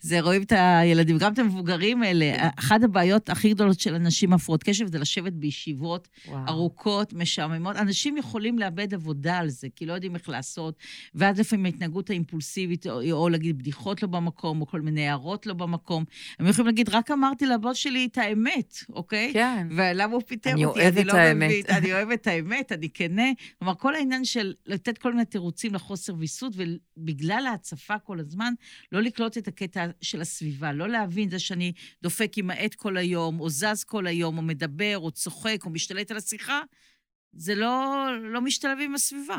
זה 0.00 0.20
רואים 0.20 0.42
את 0.42 0.52
הילדים, 0.56 1.18
גם 1.18 1.32
את 1.32 1.38
המבוגרים 1.38 2.02
האלה. 2.02 2.48
אחת 2.58 2.82
הבעיות 2.82 3.30
הכי 3.30 3.54
גדולות 3.54 3.80
של 3.80 3.94
אנשים 3.94 4.32
הפרעות 4.32 4.62
קשב 4.62 4.86
זה 4.86 4.98
לשבת 4.98 5.32
בישיבות 5.32 6.08
וואו. 6.28 6.48
ארוכות, 6.48 7.12
משעממות. 7.12 7.76
אנשים 7.76 8.16
יכולים 8.16 8.58
לאבד 8.58 8.94
עבודה 8.94 9.38
על 9.38 9.48
זה, 9.48 9.68
כי 9.76 9.86
לא 9.86 9.92
יודעים 9.92 10.14
איך 10.14 10.28
לעשות, 10.28 10.74
ואז 11.14 11.40
לפעמים 11.40 11.64
ההתנהגות 11.64 12.10
האימפולסיבית, 12.10 12.86
או, 12.86 13.12
או 13.12 13.28
להגיד 13.28 13.58
בדיחות 13.58 14.02
לא 14.02 14.08
במקום, 14.08 14.60
או 14.60 14.66
כל 14.66 14.80
מיני 14.80 15.08
הערות 15.08 15.46
לא 15.46 15.54
במקום. 15.54 16.04
הם 16.38 16.46
יכולים 16.46 16.66
להגיד, 16.66 16.88
רק 16.88 17.10
אמרתי 17.10 17.46
לבוס 17.46 17.76
שלי 17.76 18.08
את 18.12 18.18
האמת, 18.18 18.74
אוקיי? 18.88 19.30
כן. 19.32 19.66
ולמה 19.70 20.12
הוא 20.12 20.22
פיטר 20.26 20.50
אותי? 20.50 20.64
אני 20.64 20.64
אוהבת 20.64 20.98
את 21.00 21.06
לא 21.06 21.12
האמת. 21.12 21.50
מבין, 21.50 21.62
אני 21.68 21.92
אוהבת 21.92 22.20
את 22.20 22.26
האמת, 22.26 22.72
אני 22.72 22.88
כנה. 22.94 23.26
כלומר, 23.58 23.74
כל 23.74 23.94
העניין 23.94 24.24
של 24.24 24.54
לתת 24.66 24.98
כל 24.98 25.12
מיני 25.12 25.24
תירוצים 25.24 25.74
לחוסר 25.74 26.14
ויסות, 26.18 26.52
ובגלל 26.56 27.46
ההצפה 27.50 27.98
כל 27.98 28.20
הזמן, 28.20 28.52
לא 28.92 29.02
לקלוט 29.02 29.33
לראות 29.36 29.38
את 29.38 29.48
הקטע 29.48 29.86
של 30.00 30.20
הסביבה, 30.20 30.72
לא 30.72 30.88
להבין 30.88 31.30
זה 31.30 31.38
שאני 31.38 31.72
דופק 32.02 32.38
עם 32.38 32.50
העט 32.50 32.74
כל 32.74 32.96
היום, 32.96 33.40
או 33.40 33.50
זז 33.50 33.84
כל 33.84 34.06
היום, 34.06 34.38
או 34.38 34.42
מדבר, 34.42 34.98
או 34.98 35.10
צוחק, 35.10 35.58
או 35.64 35.70
משתלט 35.70 36.10
על 36.10 36.16
השיחה, 36.16 36.60
זה 37.32 37.54
לא, 37.54 38.06
לא 38.22 38.40
משתלב 38.40 38.78
עם 38.80 38.94
הסביבה. 38.94 39.38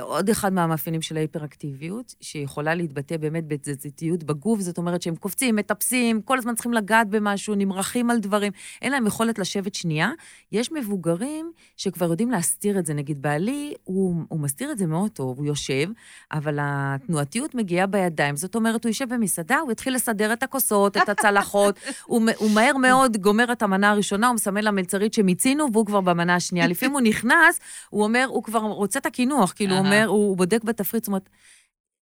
עוד 0.00 0.28
אחד 0.28 0.52
מהמאפיינים 0.52 1.02
של 1.02 1.16
ההיפראקטיביות, 1.16 2.14
שיכולה 2.20 2.74
להתבטא 2.74 3.16
באמת 3.16 3.48
בתזזיתיות 3.48 4.24
בגוף, 4.24 4.60
זאת 4.60 4.78
אומרת 4.78 5.02
שהם 5.02 5.16
קופצים, 5.16 5.56
מטפסים, 5.56 6.22
כל 6.22 6.38
הזמן 6.38 6.54
צריכים 6.54 6.72
לגעת 6.72 7.08
במשהו, 7.08 7.54
נמרחים 7.54 8.10
על 8.10 8.18
דברים, 8.18 8.52
אין 8.82 8.92
להם 8.92 9.06
יכולת 9.06 9.38
לשבת 9.38 9.74
שנייה. 9.74 10.10
יש 10.52 10.72
מבוגרים 10.72 11.52
שכבר 11.76 12.10
יודעים 12.10 12.30
להסתיר 12.30 12.78
את 12.78 12.86
זה. 12.86 12.94
נגיד, 12.94 13.22
בעלי, 13.22 13.74
הוא, 13.84 14.14
הוא 14.28 14.40
מסתיר 14.40 14.72
את 14.72 14.78
זה 14.78 14.86
מאוד 14.86 15.10
טוב, 15.10 15.38
הוא 15.38 15.46
יושב, 15.46 15.88
אבל 16.32 16.58
התנועתיות 16.60 17.54
מגיעה 17.54 17.86
בידיים. 17.86 18.36
זאת 18.36 18.54
אומרת, 18.54 18.84
הוא 18.84 18.90
יושב 18.90 19.14
במסעדה, 19.14 19.58
הוא 19.58 19.72
יתחיל 19.72 19.94
לסדר 19.94 20.32
את 20.32 20.42
הכוסות, 20.42 20.96
את 20.96 21.08
הצלחות, 21.08 21.78
הוא, 22.06 22.22
הוא 22.36 22.50
מהר 22.50 22.76
מאוד 22.76 23.16
גומר 23.16 23.52
את 23.52 23.62
המנה 23.62 23.90
הראשונה, 23.90 24.26
הוא 24.26 24.34
מסמן 24.34 24.64
למלצרית 24.64 25.14
שמיצינו, 25.14 25.66
והוא 25.72 25.86
כבר 25.86 26.00
במנה 26.00 26.34
השנייה. 26.34 26.66
לפעמים 26.66 26.92
הוא 26.92 27.00
נכנס, 27.00 27.60
הוא 27.90 28.04
אומר, 28.04 28.26
הוא 28.28 28.42
כבר 28.42 28.58
רוצה 28.58 28.98
את 28.98 29.06
הקינוח, 29.06 29.52
כאילו, 29.56 29.79
אומר, 29.80 30.06
הוא 30.06 30.36
בודק 30.36 30.64
בתפריט, 30.64 31.04
זאת 31.04 31.08
אומרת... 31.08 31.28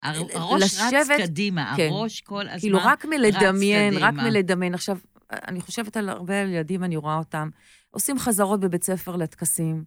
הראש 0.02 0.62
לשבת, 0.62 0.92
רץ 0.92 1.20
קדימה, 1.20 1.75
כן. 1.76 1.88
הראש 1.90 2.20
כל 2.20 2.40
הזמן 2.40 2.58
כאילו, 2.58 2.78
רק 2.82 3.04
מלדמיין, 3.04 3.97
רק 3.97 4.14
מלדמיין. 4.14 4.75
עכשיו, 4.75 4.99
אני 5.30 5.61
חושבת 5.61 5.97
על 5.97 6.08
הרבה 6.08 6.37
ילדים, 6.37 6.85
אני 6.85 6.97
רואה 6.97 7.16
אותם, 7.16 7.49
עושים 7.90 8.18
חזרות 8.18 8.61
בבית 8.61 8.85
ספר 8.85 9.16
לטקסים. 9.16 9.85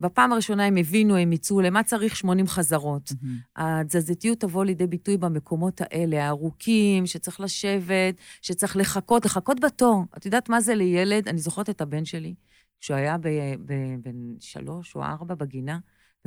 בפעם 0.00 0.32
הראשונה 0.32 0.64
הם 0.64 0.76
הבינו, 0.76 1.16
הם 1.16 1.32
יצאו, 1.32 1.60
למה 1.60 1.82
צריך 1.82 2.16
80 2.16 2.46
חזרות? 2.46 3.08
Mm-hmm. 3.08 3.26
התזזיתיות 3.56 4.40
תבוא 4.40 4.64
לידי 4.64 4.86
ביטוי 4.86 5.16
במקומות 5.16 5.80
האלה, 5.80 6.24
הארוכים, 6.24 7.06
שצריך 7.06 7.40
לשבת, 7.40 8.14
שצריך 8.42 8.76
לחכות, 8.76 9.24
לחכות 9.24 9.60
בתור. 9.60 10.04
את 10.16 10.26
יודעת 10.26 10.48
מה 10.48 10.60
זה 10.60 10.74
לילד? 10.74 11.28
אני 11.28 11.38
זוכרת 11.38 11.70
את 11.70 11.80
הבן 11.80 12.04
שלי, 12.04 12.34
כשהוא 12.80 12.96
היה 12.96 13.16
בן 14.02 14.16
שלוש 14.40 14.96
או 14.96 15.02
ארבע 15.02 15.34
בגינה, 15.34 15.78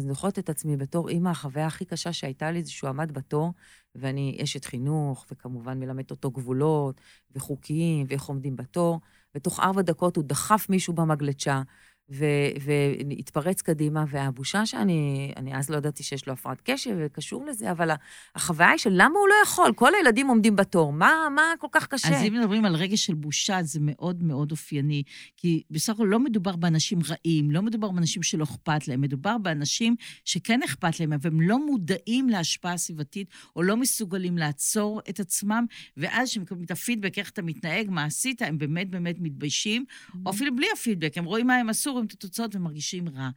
זוכרת 0.02 0.40
את 0.40 0.50
עצמי 0.50 0.78
בתור 0.78 1.10
אימא, 1.10 1.30
החוויה 1.30 1.68
הכי 1.68 1.86
קשה 1.86 2.14
שהייתה 2.14 2.52
לי 2.52 2.64
זה 2.64 2.72
שהוא 2.72 2.90
עמד 2.90 3.12
בתור, 3.12 3.54
ואני 3.96 4.40
אשת 4.44 4.66
חינוך, 4.66 5.26
וכמובן 5.32 5.80
מלמדת 5.80 6.12
אותו 6.12 6.32
גבולות, 6.32 7.02
וחוקים, 7.36 8.06
ואיך 8.10 8.24
עומדים 8.24 8.56
בתור. 8.56 9.00
ותוך 9.36 9.60
ארבע 9.60 9.82
דקות 9.82 10.16
הוא 10.16 10.24
דחף 10.28 10.66
מישהו 10.70 10.94
במגלצ'ה, 10.94 11.62
והתפרץ 12.10 13.62
קדימה, 13.62 14.06
והבושה 14.10 14.66
שאני, 14.66 15.32
אני 15.38 15.58
אז 15.58 15.70
לא 15.70 15.78
ידעתי 15.78 16.04
שיש 16.04 16.28
לו 16.28 16.34
הפרעת 16.34 16.62
קשב 16.64 16.96
וקשור 17.00 17.46
לזה, 17.46 17.72
אבל 17.72 17.90
החוויה 18.36 18.70
היא 18.70 18.78
של 18.78 18.90
למה 18.94 19.20
הוא 19.20 19.28
לא 19.28 19.36
יכול? 19.44 19.74
כל 19.76 19.96
הילדים 19.96 20.28
עומדים 20.28 20.56
בתור, 20.56 20.94
מה, 20.94 21.28
מה 21.36 21.42
כל 21.60 21.68
כך 21.72 21.88
קשה? 21.88 22.08
אז 22.08 22.24
אם 22.28 22.34
מדברים 22.34 22.66
על 22.66 22.76
רגש 22.76 23.06
של 23.06 23.14
בושה, 23.14 23.64
זה 23.64 23.80
מאוד 23.82 24.24
מאוד 24.24 24.52
אופייני, 24.52 25.04
כי 25.38 25.64
בסך 25.72 25.94
הכל 25.94 26.08
לא 26.10 26.20
מדובר 26.20 26.56
באנשים 26.56 27.00
רעים, 27.10 27.52
לא 27.52 27.62
מדובר 27.62 27.92
באנשים 27.92 28.24
שלא 28.24 28.44
אכפת 28.44 28.88
להם, 28.88 29.02
מדובר 29.02 29.38
באנשים 29.38 29.96
שכן 30.26 30.64
אכפת 30.64 31.00
להם, 31.00 31.14
אבל 31.14 31.30
הם 31.30 31.42
לא 31.42 31.66
מודעים 31.66 32.30
להשפעה 32.30 32.74
הסביבתית, 32.74 33.28
או 33.56 33.64
לא 33.64 33.78
מסוגלים 33.78 34.38
לעצור 34.38 35.02
את 35.10 35.20
עצמם, 35.20 35.66
ואז 35.98 36.30
כשהם 36.30 36.44
מקבלים 36.44 36.66
את 36.66 36.72
הפידבק, 36.72 37.20
איך 37.20 37.30
אתה 37.30 37.42
מתנהג, 37.42 37.90
מה 37.90 38.06
עשית, 38.06 38.42
הם 38.42 38.58
באמת 38.58 38.90
באמת 38.90 39.16
מתביישים, 39.20 39.86
או 40.26 40.32
mm-hmm. 40.32 40.34
אפילו 40.34 40.56
בלי 40.56 40.68
הפידבק, 40.74 41.18
הם 41.18 41.26
רואים 41.26 41.48
מה 41.48 41.56
הם 41.56 41.70
עשו, 41.70 41.95
רואים 41.96 42.08
את 42.08 42.12
התוצאות 42.12 42.56
ומרגישים 42.56 43.10
רע. 43.10 43.30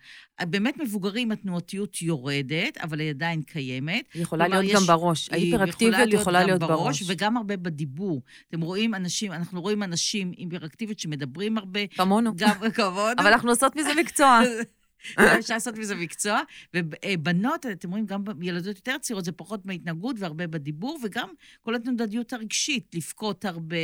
באמת 0.43 0.77
מבוגרים, 0.77 1.33
התנועתיות 1.33 2.03
יורדת, 2.03 2.79
אבל 2.79 3.01
היא 3.01 3.11
עדיין 3.11 3.43
קיימת. 3.43 4.05
היא 4.15 4.23
יכולה 4.23 4.49
להיות 4.49 4.65
יש, 4.65 4.75
גם 4.75 4.83
בראש. 4.83 5.29
ההיפראקטיביות 5.33 6.13
יכולה 6.13 6.45
להיות 6.45 6.61
בראש. 6.61 7.03
בראש. 7.03 7.03
וגם 7.07 7.37
הרבה 7.37 7.57
בדיבור. 7.57 8.23
אתם 8.49 8.61
רואים 8.61 8.95
אנשים, 8.95 9.33
אנחנו 9.33 9.61
רואים 9.61 9.83
אנשים 9.83 10.33
עם 10.37 10.49
היפראקטיביות 10.51 10.99
שמדברים 10.99 11.59
הרבה. 11.59 11.87
כמונו. 11.87 12.33
גם 12.37 12.71
כמונו. 12.75 13.13
אבל 13.19 13.33
אנחנו 13.33 13.51
עושות 13.51 13.77
מזה 13.77 13.91
מקצוע. 14.01 14.41
אפשר 15.39 15.55
לעשות 15.55 15.79
מזה 15.79 15.95
מקצוע. 15.95 16.41
ובנות, 16.77 17.67
אתם 17.67 17.91
רואים, 17.91 18.07
גם 18.07 18.25
ילדות 18.43 18.77
יותר 18.77 18.99
צעירות, 19.01 19.25
זה 19.25 19.33
פחות 19.33 19.67
מהתנהגות 19.67 20.17
והרבה 20.19 20.47
בדיבור, 20.47 20.99
וגם 21.05 21.29
כל 21.63 21.75
התנודדיות 21.75 22.33
הרגשית, 22.33 22.95
לבכות 22.95 23.45
הרבה, 23.45 23.77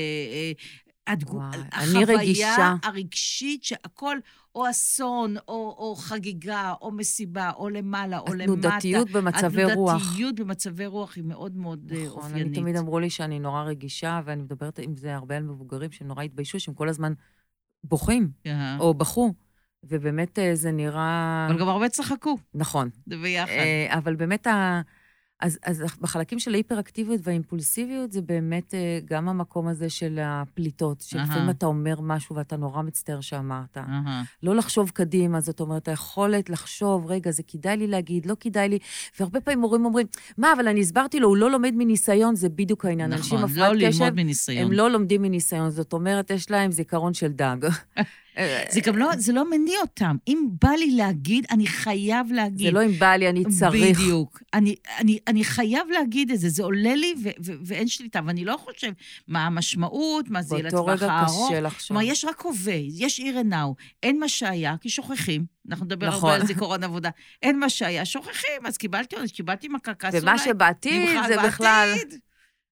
אה, 1.09 1.13
הדגו... 1.13 1.41
החוויה 1.73 2.77
הרגשית 2.83 3.65
שהכל 3.65 4.17
או 4.55 4.71
אסון, 4.71 5.37
או, 5.49 5.77
או 5.79 5.95
חגיגה, 5.97 6.75
או 6.83 6.91
מסיבה, 6.93 7.51
או 7.57 7.69
למעלה, 7.69 8.19
או 8.19 8.35
למטה. 8.35 8.45
התנודתיות 8.45 9.11
במצבי 9.11 9.65
רוח. 9.65 9.95
התנודתיות 9.95 10.35
במצבי 10.35 10.87
רוח 10.87 11.17
היא 11.17 11.25
מאוד 11.25 11.57
מאוד 11.57 11.93
אה, 11.97 12.07
נכון, 12.07 12.23
אופיינית. 12.23 12.47
אני 12.47 12.57
תמיד 12.57 12.77
אמרו 12.77 12.99
לי 12.99 13.11
שאני 13.11 13.39
נורא 13.39 13.63
רגישה, 13.63 14.21
ואני 14.25 14.43
מדברת 14.43 14.79
עם 14.79 14.97
זה 14.97 15.15
הרבה 15.15 15.37
על 15.37 15.43
מבוגרים 15.43 15.93
שנורא 15.93 16.23
התביישו, 16.23 16.61
שהם 16.61 16.75
כל 16.75 16.89
הזמן 16.89 17.13
בוכים, 17.85 18.31
yeah. 18.45 18.51
או 18.81 18.95
בכו. 18.95 19.35
ובאמת 19.89 20.39
אה, 20.39 20.55
זה 20.55 20.73
נראה... 20.73 21.47
אבל 21.51 21.61
גם 21.61 21.69
הרבה 21.69 21.89
צחקו. 21.89 22.39
נכון. 22.55 22.89
זה 23.07 23.17
ביחד. 23.17 23.53
אה, 23.53 23.99
אבל 23.99 24.17
באמת 24.17 24.47
ה... 24.47 24.81
אז, 25.45 25.59
אז 25.65 25.83
בחלקים 26.01 26.39
של 26.39 26.55
ההיפראקטיביות 26.55 27.21
והאימפולסיביות, 27.25 28.13
זה 28.13 28.23
באמת 28.23 28.75
אה, 28.75 28.99
גם 29.05 29.29
המקום 29.29 29.69
הזה 29.69 29.91
של 29.91 30.19
הפליטות, 30.23 31.01
שלפעמים 31.01 31.51
אתה 31.51 31.67
אומר 31.67 32.01
משהו 32.01 32.37
ואתה 32.37 32.57
נורא 32.57 32.83
מצטער 32.83 33.21
שאמרת. 33.21 33.79
לא 34.43 34.57
לחשוב 34.57 34.91
קדימה, 34.91 35.41
זאת 35.41 35.61
אומרת, 35.61 35.89
היכולת 35.89 36.51
לחשוב, 36.51 37.07
רגע, 37.07 37.31
זה 37.31 37.43
כדאי 37.43 37.77
לי 37.77 37.87
להגיד, 37.87 38.27
לא 38.27 38.37
כדאי 38.41 38.69
לי, 38.69 38.79
והרבה 39.21 39.41
פעמים 39.41 39.61
הורים 39.61 39.85
אומרים, 39.85 40.07
מה, 40.39 40.53
אבל 40.53 40.69
אני 40.69 40.81
הסברתי 40.81 41.21
לו, 41.21 41.29
הוא 41.29 41.37
לא 41.37 41.51
לומד 41.51 41.73
מניסיון, 41.77 42.35
זה 42.35 42.49
בדיוק 42.49 42.85
העניין. 42.85 43.13
נכון, 43.13 43.43
לא 43.57 43.73
ללמוד 43.73 44.15
מניסיון. 44.15 44.67
הם 44.67 44.73
לא 44.73 44.91
לומדים 44.91 45.23
מניסיון, 45.23 45.71
זאת 45.71 45.93
אומרת, 45.93 46.31
יש 46.31 46.51
להם 46.51 46.73
זיכרון 46.73 47.15
של 47.15 47.29
דג. 47.29 47.57
זה 48.71 48.81
גם 48.81 48.97
לא, 48.97 49.11
זה 49.17 49.33
לא 49.33 49.51
מניע 49.51 49.81
אותם. 49.81 50.17
אם 50.29 50.47
בא 50.63 50.69
לי 50.69 50.91
להגיד, 50.91 51.47
אני 51.51 51.67
חייב 51.67 52.33
להגיד. 52.33 52.67
זה 52.67 52.73
לא 52.73 52.85
אם 52.85 52.99
בא 52.99 53.17
לי, 53.17 53.29
אני 53.29 53.45
צריך. 53.59 53.99
בדיוק. 53.99 54.43
אני, 54.55 54.77
אני, 54.99 55.19
אני 55.29 55.45
חייב 55.45 55.89
להגיד 55.91 56.31
את 56.31 56.41
זה, 56.41 56.49
זה 56.49 56.63
עולה 56.63 56.95
לי 56.95 57.15
ו- 57.23 57.29
ו- 57.45 57.53
ואין 57.65 57.89
שליטה, 57.89 58.21
ואני 58.27 58.45
לא 58.45 58.57
חושב 58.57 58.93
מה 59.29 59.47
המשמעות, 59.47 60.31
מה 60.31 60.43
זה 60.43 60.55
יהיה 60.55 60.67
לטווח 60.67 60.89
הארוך. 60.89 61.01
באותו 61.01 61.45
רגע 61.45 61.51
קשה 61.51 61.61
לחשוב. 61.61 61.89
כלומר, 61.89 62.03
יש 62.03 62.25
רק 62.25 62.41
הווה, 62.41 62.75
יש 62.75 63.19
עיר 63.19 63.37
עינאו, 63.37 63.75
אין 64.03 64.21
מה 64.21 64.29
שהיה, 64.29 64.75
כי 64.81 64.89
שוכחים. 64.89 65.45
אנחנו 65.69 65.87
נדבר 65.87 66.09
נכון. 66.09 66.31
הרבה 66.31 66.41
על 66.41 66.47
זיכרון 66.47 66.85
עבודה. 66.85 67.11
אין 67.43 67.59
מה 67.59 67.69
שהיה, 67.69 68.05
שוכחים, 68.05 68.67
אז 68.67 68.77
קיבלתי 68.77 69.17
עונש, 69.17 69.33
קיבלתי 69.33 69.69
מכה, 69.69 69.95
כעסו 69.95 70.23
ומה 70.23 70.39
שבעתיד 70.39 71.09
זה 71.29 71.37
בכלל... 71.47 71.95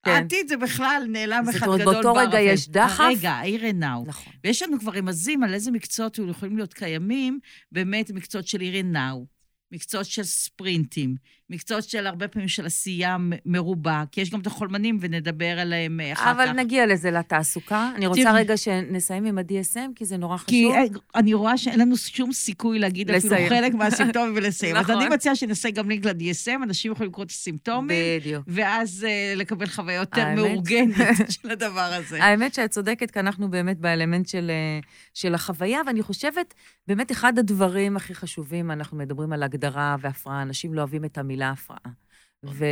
כן. 0.02 0.11
העתיד 0.11 0.49
זה 0.49 0.56
בכלל 0.56 1.02
נעלם 1.09 1.44
זאת 1.44 1.54
אחד 1.54 1.66
אומרת, 1.66 1.80
גדול 1.80 1.94
באותו 1.94 2.12
רגע. 2.14 2.40
יש 2.40 2.68
דחף? 2.68 3.00
הרגע, 3.00 3.30
העיר 3.30 3.64
עינאו. 3.64 4.04
נכון. 4.06 4.32
ויש 4.44 4.62
לנו 4.62 4.80
כבר 4.80 4.92
רמזים 4.92 5.42
על 5.42 5.54
איזה 5.54 5.71
מקצועות 5.71 6.18
יכולים 6.30 6.56
להיות 6.56 6.75
קיימים, 6.75 7.38
באמת 7.73 8.11
מקצועות 8.11 8.47
של 8.47 8.61
עיר 8.61 8.75
עינאו, 8.75 9.26
מקצועות 9.73 10.06
של 10.06 10.23
ספרינטים, 10.23 11.14
מקצועות 11.50 11.84
של 11.84 12.06
הרבה 12.06 12.28
פעמים 12.28 12.49
של 12.49 12.66
עשייה 12.66 13.16
מרובה, 13.46 14.04
כי 14.12 14.20
יש 14.20 14.30
גם 14.30 14.40
את 14.40 14.46
החולמנים 14.46 14.99
ונדבר 15.00 15.58
עליהם 15.58 16.00
אה, 16.00 16.12
אחר 16.12 16.30
אבל 16.30 16.46
כך. 16.46 16.52
נגיע 16.52 16.87
לזה 16.87 17.11
לתעסוקה. 17.11 17.90
אני 17.96 18.06
רוצה 18.06 18.22
תראי. 18.22 18.34
רגע 18.40 18.56
שנסיים 18.56 19.25
עם 19.25 19.38
ה-DSM, 19.38 19.90
כי 19.96 20.04
זה 20.04 20.16
נורא 20.16 20.37
כי 20.38 20.44
חשוב. 20.68 20.75
אה, 20.75 21.00
אני 21.20 21.34
רואה 21.34 21.56
שאין 21.58 21.80
לנו 21.80 21.96
שום 21.96 22.32
סיכוי 22.32 22.78
להגיד 22.78 23.11
אפילו 23.11 23.34
לסיים. 23.34 23.49
חלק 23.49 23.75
מהסימפטומים 23.75 24.32
ולסיים. 24.37 24.76
אז 24.76 24.82
נכון. 24.90 25.02
אני 25.02 25.14
מציעה 25.14 25.37
שנעשה 25.37 25.70
גם 25.70 25.88
לינק 25.88 26.04
ל-DSM, 26.06 26.62
אנשים 26.62 26.92
יכולים 26.92 27.11
לקרוא 27.11 27.25
את 27.25 27.30
הסימפטומים, 27.30 27.88
בדיוק. 28.20 28.44
ואז 28.49 29.06
אה, 29.08 29.34
לקבל 29.37 29.66
חוויה 29.66 29.96
יותר 29.96 30.20
האמת- 30.20 30.37
מאורגנת 30.38 30.96
של 31.42 31.50
הדבר 31.50 31.80
הזה. 31.92 32.25
האמת 32.25 32.54
שאת 32.54 32.70
צודקת, 32.70 33.11
כי 33.11 33.20
אנחנו 33.20 33.50
באמת 33.50 33.78
באלמנט 33.78 34.28
של, 34.28 34.50
של 35.14 35.34
החוויה, 35.34 35.80
ואני 35.87 36.02
חושבת, 36.02 36.54
באמת 36.88 37.12
אחד 37.12 37.38
הדברים 37.38 37.96
הכי 37.96 38.14
חשובים, 38.14 38.70
אנחנו 38.70 38.96
מדברים 38.96 39.32
על 39.32 39.42
הגדרה 39.42 39.96
והפרעה, 40.00 40.42
אנשים 40.42 40.75
לא 40.75 40.80
אוהבים 40.80 41.04
את 41.04 41.18
המילה 41.18 41.31
הפרעה. 41.40 41.92
ו- 42.44 42.64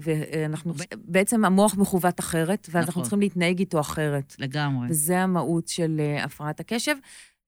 ואנחנו, 0.00 0.72
בעצם 0.96 1.44
המוח 1.44 1.74
מכוות 1.76 2.20
אחרת, 2.20 2.68
ואז 2.70 2.84
אנחנו 2.84 2.90
נכון. 2.90 3.02
צריכים 3.02 3.20
להתנהג 3.20 3.58
איתו 3.58 3.80
אחרת. 3.80 4.36
לגמרי. 4.38 4.86
וזה 4.90 5.20
המהות 5.20 5.68
של 5.68 5.96
אה, 6.00 6.24
הפרעת 6.24 6.60
הקשב. 6.60 6.94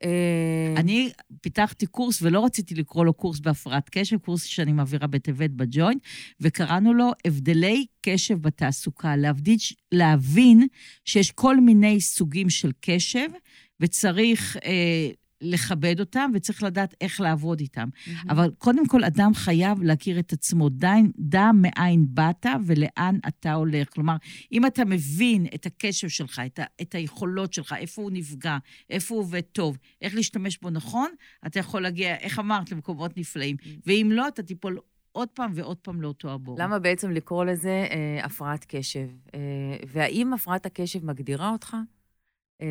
אה, 0.04 0.74
אני 0.76 1.10
פיתחתי 1.40 1.86
קורס, 1.86 2.22
ולא 2.22 2.44
רציתי 2.44 2.74
לקרוא 2.74 3.04
לו 3.04 3.12
קורס 3.12 3.40
בהפרעת 3.40 3.88
קשב, 3.90 4.16
קורס 4.18 4.44
שאני 4.44 4.72
מעבירה 4.72 5.06
בטבת 5.06 5.50
בג'וינט, 5.50 6.02
וקראנו 6.40 6.94
לו 6.94 7.10
הבדלי 7.24 7.86
קשב 8.00 8.42
בתעסוקה. 8.42 9.16
להבדיל, 9.16 9.56
להבין 9.92 10.66
שיש 11.04 11.30
כל 11.30 11.60
מיני 11.60 12.00
סוגים 12.00 12.50
של 12.50 12.70
קשב, 12.80 13.28
וצריך 13.80 14.56
אה, 14.64 15.10
לכבד 15.44 16.00
אותם, 16.00 16.30
וצריך 16.34 16.62
לדעת 16.62 16.94
איך 17.00 17.20
לעבוד 17.20 17.60
איתם. 17.60 17.88
אבל 18.28 18.50
קודם 18.58 18.88
כל, 18.88 19.04
אדם 19.04 19.34
חייב 19.34 19.82
להכיר 19.82 20.18
את 20.18 20.32
עצמו. 20.32 20.68
דע, 20.68 20.94
דע 21.18 21.50
מאין 21.54 22.06
באת 22.08 22.46
ולאן 22.66 23.18
אתה 23.28 23.52
הולך. 23.52 23.88
כלומר, 23.94 24.16
אם 24.52 24.66
אתה 24.66 24.84
מבין 24.84 25.46
את 25.54 25.66
הקשב 25.66 26.08
שלך, 26.08 26.42
את, 26.46 26.58
ה, 26.58 26.64
את 26.82 26.94
היכולות 26.94 27.52
שלך, 27.52 27.74
איפה 27.78 28.02
הוא 28.02 28.10
נפגע, 28.10 28.58
איפה 28.90 29.14
הוא 29.14 29.22
עובד 29.22 29.40
טוב, 29.40 29.78
איך 30.02 30.14
להשתמש 30.14 30.58
בו 30.58 30.70
נכון, 30.70 31.10
אתה 31.46 31.58
יכול 31.58 31.82
להגיע, 31.82 32.16
איך 32.16 32.38
אמרת, 32.38 32.72
למקומות 32.72 33.16
נפלאים. 33.16 33.56
ואם 33.86 34.10
לא, 34.12 34.28
אתה 34.28 34.42
תיפול 34.42 34.78
עוד 35.12 35.28
פעם 35.28 35.50
ועוד 35.54 35.76
פעם 35.76 36.02
לאותו 36.02 36.32
הבור. 36.32 36.56
למה 36.58 36.78
בעצם 36.78 37.10
לקרוא 37.10 37.44
לזה 37.44 37.86
אה, 37.90 38.24
הפרעת 38.24 38.64
קשב? 38.68 39.08
אה, 39.34 39.40
והאם 39.86 40.32
הפרעת 40.32 40.66
הקשב 40.66 41.04
מגדירה 41.04 41.50
אותך, 41.50 41.76
אה, 42.62 42.66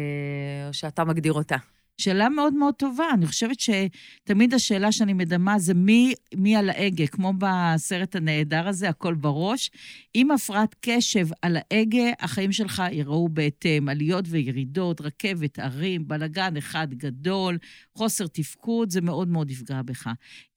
או 0.67 0.73
שאתה 0.73 1.03
מגדיר 1.03 1.33
אותה? 1.33 1.55
שאלה 1.97 2.29
מאוד 2.29 2.53
מאוד 2.53 2.73
טובה. 2.73 3.05
אני 3.13 3.27
חושבת 3.27 3.57
שתמיד 3.59 4.53
השאלה 4.53 4.91
שאני 4.91 5.13
מדמה 5.13 5.59
זה 5.59 5.73
מי, 5.73 6.13
מי 6.35 6.55
על 6.55 6.69
ההגה, 6.69 7.07
כמו 7.07 7.33
בסרט 7.37 8.15
הנהדר 8.15 8.67
הזה, 8.67 8.89
הכל 8.89 9.13
בראש. 9.13 9.71
עם 10.13 10.31
הפרעת 10.31 10.75
קשב 10.81 11.27
על 11.41 11.57
ההגה, 11.57 12.11
החיים 12.19 12.51
שלך 12.51 12.83
ייראו 12.91 13.29
בהתאם. 13.29 13.89
עליות 13.89 14.25
וירידות, 14.27 15.01
רכבת, 15.01 15.59
ערים, 15.59 16.07
בלגן 16.07 16.57
אחד 16.57 16.93
גדול, 16.93 17.57
חוסר 17.97 18.27
תפקוד, 18.27 18.89
זה 18.89 19.01
מאוד 19.01 19.27
מאוד 19.27 19.51
יפגע 19.51 19.81
בך. 19.81 20.07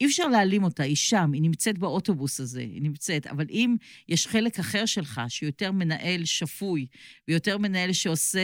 אי 0.00 0.07
אפשר 0.07 0.28
להעלים 0.28 0.64
אותה, 0.64 0.83
היא 0.83 0.97
שם, 0.97 1.31
היא 1.33 1.43
נמצאת 1.43 1.78
באוטובוס 1.78 2.40
הזה, 2.40 2.61
היא 2.61 2.83
נמצאת. 2.83 3.27
אבל 3.27 3.46
אם 3.51 3.77
יש 4.09 4.27
חלק 4.27 4.59
אחר 4.59 4.87
שלך, 4.87 5.20
שיותר 5.29 5.72
מנהל 5.72 6.25
שפוי, 6.25 6.87
ויותר 7.29 7.59
מנהל 7.59 7.92
שעושה 7.92 8.40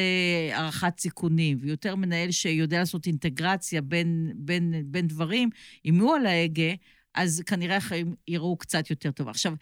הערכת 0.52 1.00
סיכונים, 1.00 1.58
ויותר 1.60 1.96
מנהל 1.96 2.30
שיודע 2.30 2.81
לעשות 2.82 3.06
אינטגרציה 3.06 3.82
בין, 3.82 4.32
בין, 4.34 4.82
בין 4.86 5.06
דברים, 5.06 5.50
אם 5.84 6.00
הוא 6.00 6.16
על 6.16 6.26
ההגה, 6.26 6.72
אז 7.14 7.42
כנראה 7.46 7.76
החיים 7.76 8.14
יראו 8.28 8.56
קצת 8.56 8.90
יותר 8.90 9.10
טוב. 9.10 9.28
עכשיו, 9.28 9.54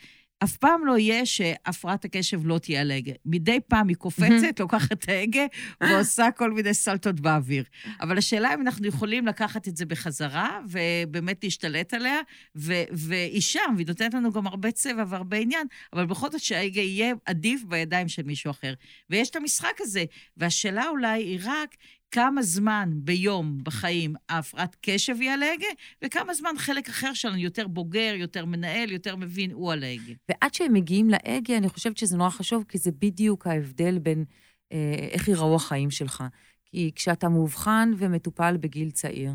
אף 0.45 0.57
פעם 0.57 0.87
לא 0.87 0.99
יהיה 0.99 1.27
שהפרעת 1.27 2.05
הקשב 2.05 2.47
לא 2.47 2.59
תהיה 2.59 2.81
על 2.81 2.91
ההגה. 2.91 3.13
מדי 3.27 3.59
פעם 3.69 3.89
היא 3.89 3.97
קופצת, 3.97 4.61
לוקחת 4.61 4.93
את 4.93 5.09
ההגה 5.09 5.47
ועושה 5.81 6.31
כל 6.37 6.53
מיני 6.53 6.75
סלטות 6.75 7.21
באוויר. 7.21 7.65
אבל 8.01 8.19
השאלה 8.19 8.55
אם 8.55 8.61
אנחנו 8.61 8.87
יכולים 8.87 9.27
לקחת 9.27 9.69
את 9.69 9.77
זה 9.77 9.87
בחזרה, 9.87 10.61
ובאמת 10.69 11.45
להשתלט 11.45 11.95
עליה, 11.95 12.21
ו- 12.57 12.85
והיא 12.93 13.41
שם, 13.41 13.75
והיא 13.77 13.87
נותנת 13.87 14.15
לנו 14.15 14.33
גם 14.33 14.47
הרבה 14.47 14.71
צבע 14.71 15.05
והרבה 15.09 15.37
עניין, 15.37 15.67
אבל 15.93 16.07
בכל 16.07 16.31
זאת 16.31 16.41
שההגה 16.41 16.81
יהיה 16.81 17.15
עדיף 17.25 17.63
בידיים 17.65 18.09
של 18.09 18.23
מישהו 18.23 18.51
אחר. 18.51 18.75
ויש 19.11 19.31
את 19.31 19.37
המשחק 19.37 19.75
הזה, 19.81 20.05
והשאלה 20.37 20.89
אולי 20.89 21.23
היא 21.23 21.41
רק 21.45 21.77
כמה 22.11 22.43
זמן 22.43 22.91
ביום 22.95 23.59
בחיים 23.65 24.15
ההפרעת 24.29 24.77
קשב 24.81 25.17
היא 25.21 25.31
על 25.31 25.43
ההגה, 25.43 25.67
וכמה 26.05 26.35
זמן 26.35 26.51
חלק 26.59 26.89
אחר 26.89 27.15
שלנו, 27.15 27.37
יותר 27.37 27.67
בוגר, 27.67 28.15
יותר 28.17 28.45
מנהל, 28.45 28.93
יותר 28.93 29.17
מבין, 29.17 29.53
הוא 29.53 29.73
על 29.73 29.83
ההגה. 29.83 30.13
ועד 30.29 30.55
שהם 30.55 30.73
מגיעים 30.73 31.11
להגה, 31.11 31.57
אני 31.57 31.69
חושבת 31.69 31.97
שזה 31.97 32.17
נורא 32.17 32.31
חשוב, 32.31 32.65
כי 32.69 32.79
זה 32.79 32.91
בדיוק 32.99 33.47
ההבדל 33.47 33.99
בין 33.99 34.25
אה, 34.73 34.95
איך 35.11 35.29
ייראו 35.29 35.57
החיים 35.57 35.91
שלך. 35.91 36.25
כי 36.65 36.91
כשאתה 36.95 37.29
מאובחן 37.29 37.93
ומטופל 37.97 38.57
בגיל 38.57 38.91
צעיר, 38.91 39.33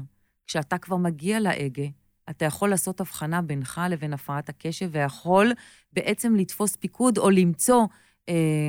כשאתה 0.48 0.78
כבר 0.78 0.98
מגיע 0.98 1.40
להגה, 1.40 1.86
אתה 2.30 2.46
יכול 2.46 2.70
לעשות 2.70 3.02
הבחנה 3.02 3.42
בינך 3.42 3.82
לבין 3.90 4.14
הפרעת 4.14 4.50
הקשב, 4.50 4.90
ויכול 4.92 5.52
בעצם 5.94 6.36
לתפוס 6.36 6.76
פיקוד 6.76 7.18
או 7.18 7.30
למצוא, 7.30 7.86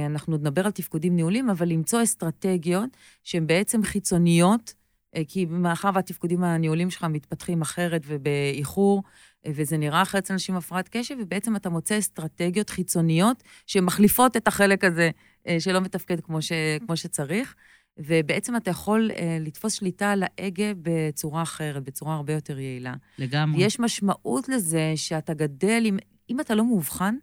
אנחנו 0.06 0.34
עוד 0.34 0.40
נדבר 0.40 0.66
על 0.66 0.72
תפקודים 0.72 1.16
ניהולים, 1.16 1.50
אבל 1.50 1.68
למצוא 1.68 2.02
אסטרטגיות 2.02 2.96
שהן 3.24 3.46
בעצם 3.46 3.82
חיצוניות, 3.82 4.74
אה, 5.16 5.22
כי 5.28 5.44
מאחר 5.44 5.90
והתפקודים 5.94 6.44
הניהולים 6.44 6.90
שלך 6.90 7.04
מתפתחים 7.04 7.62
אחרת 7.62 8.02
ובאיחור, 8.06 9.02
אה, 9.46 9.50
וזה 9.54 9.76
נראה 9.76 10.02
אחרת 10.02 10.22
אצל 10.22 10.32
אנשים 10.32 10.54
עם 10.54 10.58
הפרעת 10.58 10.88
קשב, 10.88 11.14
ובעצם 11.20 11.56
אתה 11.56 11.70
מוצא 11.70 11.98
אסטרטגיות 11.98 12.70
חיצוניות 12.70 13.42
שמחליפות 13.66 14.36
את 14.36 14.48
החלק 14.48 14.84
הזה 14.84 15.10
אה, 15.46 15.60
שלא 15.60 15.80
מתפקד 15.80 16.20
כמו, 16.20 16.42
ש, 16.42 16.52
כמו 16.86 16.96
שצריך, 16.96 17.54
ובעצם 17.98 18.56
אתה 18.56 18.70
יכול 18.70 19.10
אה, 19.16 19.38
לתפוס 19.40 19.72
שליטה 19.72 20.12
על 20.12 20.22
ההגה 20.22 20.72
בצורה 20.82 21.42
אחרת, 21.42 21.82
בצורה 21.82 22.14
הרבה 22.14 22.32
יותר 22.32 22.58
יעילה. 22.58 22.94
לגמרי. 23.18 23.64
יש 23.64 23.80
משמעות 23.80 24.48
לזה 24.48 24.92
שאתה 24.96 25.34
גדל, 25.34 25.82
אם, 25.86 25.96
אם 26.30 26.40
אתה 26.40 26.54
לא 26.54 26.64
מאובחן, 26.64 27.16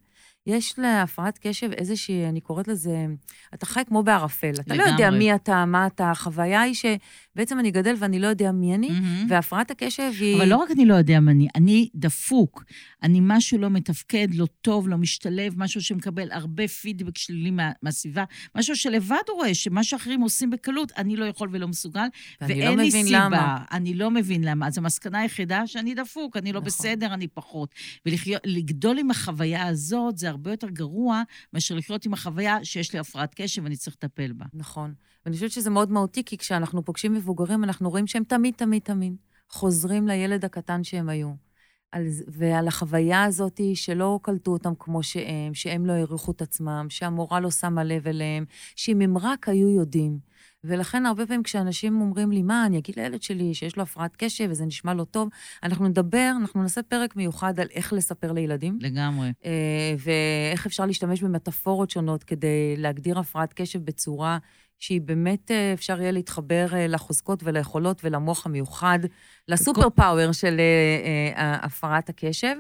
יש 0.48 0.80
להפרעת 0.80 1.40
קשב 1.42 1.72
איזושהי, 1.72 2.26
אני 2.30 2.42
קוראת 2.42 2.68
לזה, 2.68 3.06
אתה 3.54 3.66
חי 3.66 3.82
כמו 3.88 4.04
בערפל. 4.04 4.54
אתה 4.60 4.76
לא 4.76 4.84
יודע 4.84 4.96
לגמרי. 5.08 5.20
מי 5.20 5.36
אתה, 5.36 5.66
מה 5.66 5.88
אתה, 5.88 6.12
החוויה 6.12 6.62
היא 6.62 6.74
שבעצם 6.74 7.60
אני 7.60 7.72
גדל 7.72 7.96
ואני 8.00 8.20
לא 8.20 8.28
יודע 8.28 8.52
מי 8.52 8.76
אני, 8.76 8.90
מהמם. 8.90 9.26
והפרעת 9.30 9.72
הקשב 9.72 10.12
היא... 10.20 10.38
אבל 10.38 10.48
לא 10.48 10.56
רק 10.56 10.72
אני 10.72 10.86
לא 10.86 10.94
יודע 10.94 11.20
מה 11.20 11.32
אני, 11.32 11.48
אני 11.56 11.90
דפוק. 11.96 12.64
אני 13.04 13.20
משהו 13.22 13.58
לא 13.58 13.70
מתפקד, 13.70 14.28
לא 14.34 14.48
טוב, 14.62 14.88
לא 14.88 14.98
משתלב, 14.98 15.54
משהו 15.58 15.82
שמקבל 15.82 16.32
הרבה 16.32 16.68
פידבק 16.68 17.18
שלילי 17.18 17.52
מה, 17.52 17.72
מהסביבה, 17.82 18.24
משהו 18.56 18.76
שלבד 18.76 19.18
הוא 19.30 19.36
רואה, 19.36 19.54
שמה 19.54 19.84
שאחרים 19.84 20.22
עושים 20.22 20.50
בקלות, 20.50 20.92
אני 20.98 21.16
לא 21.16 21.26
יכול 21.26 21.50
ולא 21.52 21.68
מסוגל, 21.68 22.08
לא 22.42 22.48
ואין 22.48 22.80
לי 22.80 22.88
מבין 22.88 23.06
סיבה. 23.06 23.20
למה. 23.26 23.64
אני 23.72 23.94
לא 23.94 24.12
מבין 24.12 24.44
למה. 24.44 24.68
אז 24.68 24.78
המסקנה 24.78 25.20
היחידה 25.20 25.68
שאני 25.68 25.94
דפוק, 25.94 26.38
אני 26.38 26.54
לא 26.54 26.60
נכון. 26.60 26.68
בסדר, 26.68 27.14
אני 27.14 27.28
פחות. 27.28 27.70
ולגדול 28.06 29.00
עם 29.00 29.12
החוויה 29.12 29.68
הזאת 29.68 30.18
זה 30.18 30.33
הרבה 30.34 30.52
יותר 30.52 30.70
גרוע 30.70 31.24
מאשר 31.54 31.76
לחיות 31.76 32.06
עם 32.06 32.14
החוויה 32.14 32.66
שיש 32.66 32.94
לי 32.94 33.00
הפרעת 33.00 33.34
קשב 33.36 33.64
ואני 33.64 33.76
צריך 33.76 33.96
לטפל 33.96 34.32
בה. 34.32 34.46
נכון. 34.54 34.94
ואני 35.26 35.36
חושבת 35.36 35.52
שזה 35.52 35.70
מאוד 35.70 35.92
מהותי, 35.92 36.24
כי 36.24 36.38
כשאנחנו 36.38 36.86
פוגשים 36.86 37.14
מבוגרים, 37.14 37.64
אנחנו 37.64 37.90
רואים 37.90 38.08
שהם 38.08 38.24
תמיד, 38.24 38.54
תמיד, 38.54 38.82
תמיד 38.82 39.16
חוזרים 39.50 40.08
לילד 40.08 40.46
הקטן 40.46 40.84
שהם 40.84 41.10
היו. 41.10 41.34
על, 41.92 42.04
ועל 42.28 42.68
החוויה 42.68 43.24
הזאת 43.24 43.60
שלא 43.74 44.20
קלטו 44.22 44.52
אותם 44.52 44.74
כמו 44.80 45.04
שהם, 45.04 45.54
שהם 45.54 45.86
לא 45.86 45.94
העריכו 45.94 46.32
את 46.32 46.42
עצמם, 46.42 46.86
שהמורה 46.90 47.40
לא 47.40 47.52
שמה 47.52 47.84
לב 47.84 48.08
אליהם, 48.08 48.46
שאם 48.76 49.02
הם 49.02 49.18
רק 49.18 49.50
היו 49.50 49.70
יודעים. 49.70 50.20
ולכן 50.64 51.06
הרבה 51.06 51.26
פעמים 51.26 51.44
כשאנשים 51.44 52.02
אומרים 52.02 52.32
לי, 52.32 52.42
מה, 52.42 52.66
אני 52.66 52.78
אגיד 52.78 52.96
לילד 52.98 53.22
שלי 53.22 53.54
שיש 53.54 53.78
לו 53.78 53.84
הפרעת 53.84 54.16
קשב 54.18 54.48
וזה 54.50 54.66
נשמע 54.66 54.94
לא 54.94 55.04
טוב, 55.04 55.30
אנחנו 55.64 55.88
נדבר, 55.88 56.32
אנחנו 56.42 56.62
נעשה 56.62 56.84
פרק 56.84 57.16
מיוחד 57.16 57.60
על 57.60 57.68
איך 57.74 57.94
לספר 57.94 58.32
לילדים. 58.32 58.78
לגמרי. 58.82 59.34
אה, 59.46 59.96
ואיך 60.00 60.66
אפשר 60.66 60.86
להשתמש 60.86 61.24
במטאפורות 61.24 61.90
שונות 61.90 62.24
כדי 62.24 62.76
להגדיר 62.78 63.20
הפרעת 63.20 63.54
קשב 63.54 63.86
בצורה 63.86 64.38
שהיא 64.80 65.02
באמת, 65.02 65.52
אה, 65.52 65.74
אפשר 65.74 66.02
יהיה 66.02 66.12
להתחבר 66.12 66.68
אה, 66.74 66.88
לחוזקות 66.88 67.44
וליכולות 67.44 68.02
ולמוח 68.04 68.46
המיוחד, 68.46 69.00
לסופר 69.48 69.90
פאוור 69.90 70.32
של 70.32 70.62
הפרעת 71.36 72.10
הקשב, 72.10 72.56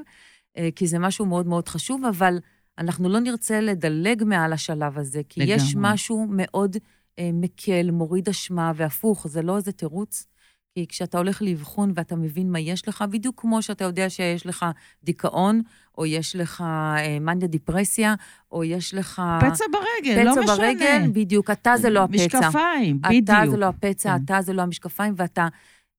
כי 0.75 0.87
זה 0.87 0.99
משהו 0.99 1.25
מאוד 1.25 1.47
מאוד 1.47 1.67
חשוב, 1.67 2.05
אבל 2.05 2.39
אנחנו 2.77 3.09
לא 3.09 3.19
נרצה 3.19 3.61
לדלג 3.61 4.23
מעל 4.23 4.53
השלב 4.53 4.97
הזה, 4.97 5.21
כי 5.29 5.41
לגמרי. 5.41 5.55
יש 5.55 5.75
משהו 5.77 6.27
מאוד 6.29 6.77
מקל, 7.19 7.91
מוריד 7.91 8.29
אשמה 8.29 8.71
והפוך, 8.75 9.27
זה 9.27 9.41
לא 9.41 9.57
איזה 9.57 9.71
תירוץ. 9.71 10.27
כי 10.75 10.87
כשאתה 10.87 11.17
הולך 11.17 11.41
לאבחון 11.41 11.91
ואתה 11.95 12.15
מבין 12.15 12.51
מה 12.51 12.59
יש 12.59 12.87
לך, 12.87 13.03
בדיוק 13.09 13.41
כמו 13.41 13.61
שאתה 13.61 13.83
יודע 13.83 14.09
שיש 14.09 14.45
לך 14.45 14.65
דיכאון, 15.03 15.61
או 15.97 16.05
יש 16.05 16.35
לך 16.35 16.61
אה, 16.61 17.19
מניה 17.19 17.47
דיפרסיה, 17.47 18.15
או 18.51 18.63
יש 18.63 18.93
לך... 18.93 19.21
פצע 19.41 19.65
ברגל, 19.71 20.13
פצע 20.13 20.23
לא 20.23 20.31
משנה. 20.31 20.43
פצע 20.43 20.55
ברגל, 20.55 21.07
בדיוק. 21.13 21.49
אתה 21.49 21.73
זה 21.77 21.89
לא 21.89 22.03
הפצע. 22.03 22.39
משקפיים, 22.39 23.01
בדיוק. 23.01 23.29
אתה 23.29 23.51
זה 23.51 23.57
לא 23.57 23.65
הפצע, 23.65 24.09
כן. 24.17 24.23
אתה 24.25 24.41
זה 24.41 24.53
לא 24.53 24.61
המשקפיים, 24.61 25.13
ואתה 25.17 25.47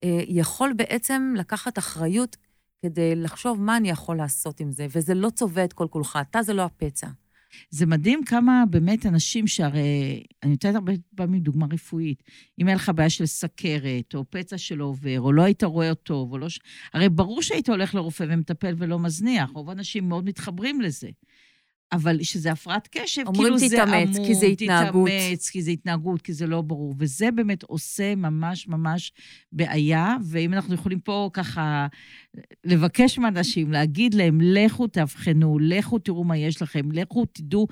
אה, 0.05 0.21
יכול 0.29 0.73
בעצם 0.73 1.35
לקחת 1.37 1.79
אחריות 1.79 2.37
כדי 2.83 3.17
לחשוב 3.17 3.61
מה 3.61 3.77
אני 3.77 3.91
יכול 3.91 4.17
לעשות 4.17 4.61
עם 4.61 4.73
זה, 4.73 4.87
וזה 4.91 5.15
לא 5.15 5.31
צובע 5.31 5.65
את 5.65 5.73
כל 5.73 5.87
כולך, 5.91 6.19
אתה 6.21 6.43
זה 6.43 6.55
לא 6.55 6.63
הפצע. 6.63 7.07
זה 7.71 7.87
מדהים 7.87 8.25
כמה 8.25 8.65
באמת 8.71 9.07
אנשים 9.07 9.47
שהרי, 9.47 10.23
אני 10.43 10.51
נותנת 10.51 10.75
הרבה 10.75 10.93
פעמים 11.17 11.41
דוגמה 11.41 11.67
רפואית, 11.73 12.23
אם 12.59 12.69
אין 12.69 12.77
לך 12.77 12.93
בעיה 12.95 13.11
של 13.11 13.27
סכרת, 13.27 14.15
או 14.15 14.25
פצע 14.31 14.59
שלא 14.59 14.85
עובר, 14.85 15.21
או 15.21 15.33
לא 15.33 15.43
היית 15.43 15.65
רואה 15.65 15.95
טוב, 15.95 16.33
או 16.33 16.39
לא... 16.39 16.47
הרי 16.95 17.09
ברור 17.09 17.43
שהיית 17.43 17.69
הולך 17.69 17.95
לרופא 17.95 18.25
ומטפל 18.29 18.75
ולא 18.79 18.99
מזניח, 18.99 19.51
רוב 19.51 19.69
האנשים 19.69 20.09
מאוד 20.09 20.25
מתחברים 20.25 20.81
לזה. 20.81 21.09
אבל 21.95 22.23
שזה 22.23 22.53
הפרעת 22.53 22.89
קשב, 22.93 23.23
כאילו 23.35 23.59
זה 23.59 23.83
עמוד, 23.83 23.89
אומרים 23.89 24.07
תתאמץ, 24.13 24.27
כי 24.27 24.35
זה 24.35 24.47
התנהגות. 24.47 25.09
תתאמץ, 25.09 25.49
כי 25.49 25.63
זה 25.63 25.71
התנהגות, 25.71 26.23
כי 26.23 26.33
זה 26.33 26.47
לא 26.47 26.61
ברור. 26.63 26.95
וזה 26.99 27.31
באמת 27.31 27.63
עושה 27.63 28.15
ממש 28.15 28.69
ממש 28.69 29.13
בעיה, 29.53 30.17
ואם 30.25 30.53
אנחנו 30.53 30.75
יכולים 30.75 31.01
פה 31.01 31.31
ככה 31.33 31.87
לבקש 32.65 33.19
מאנשים, 33.19 33.73
להגיד 33.73 34.15
להם, 34.15 34.39
לכו 34.43 34.87
תאבחנו, 34.87 35.59
לכו 35.59 35.99
תראו 35.99 36.25
מה 36.25 36.37
יש 36.37 36.63
לכם, 36.63 36.93
לכו 36.93 37.25
תדעו. 37.25 37.67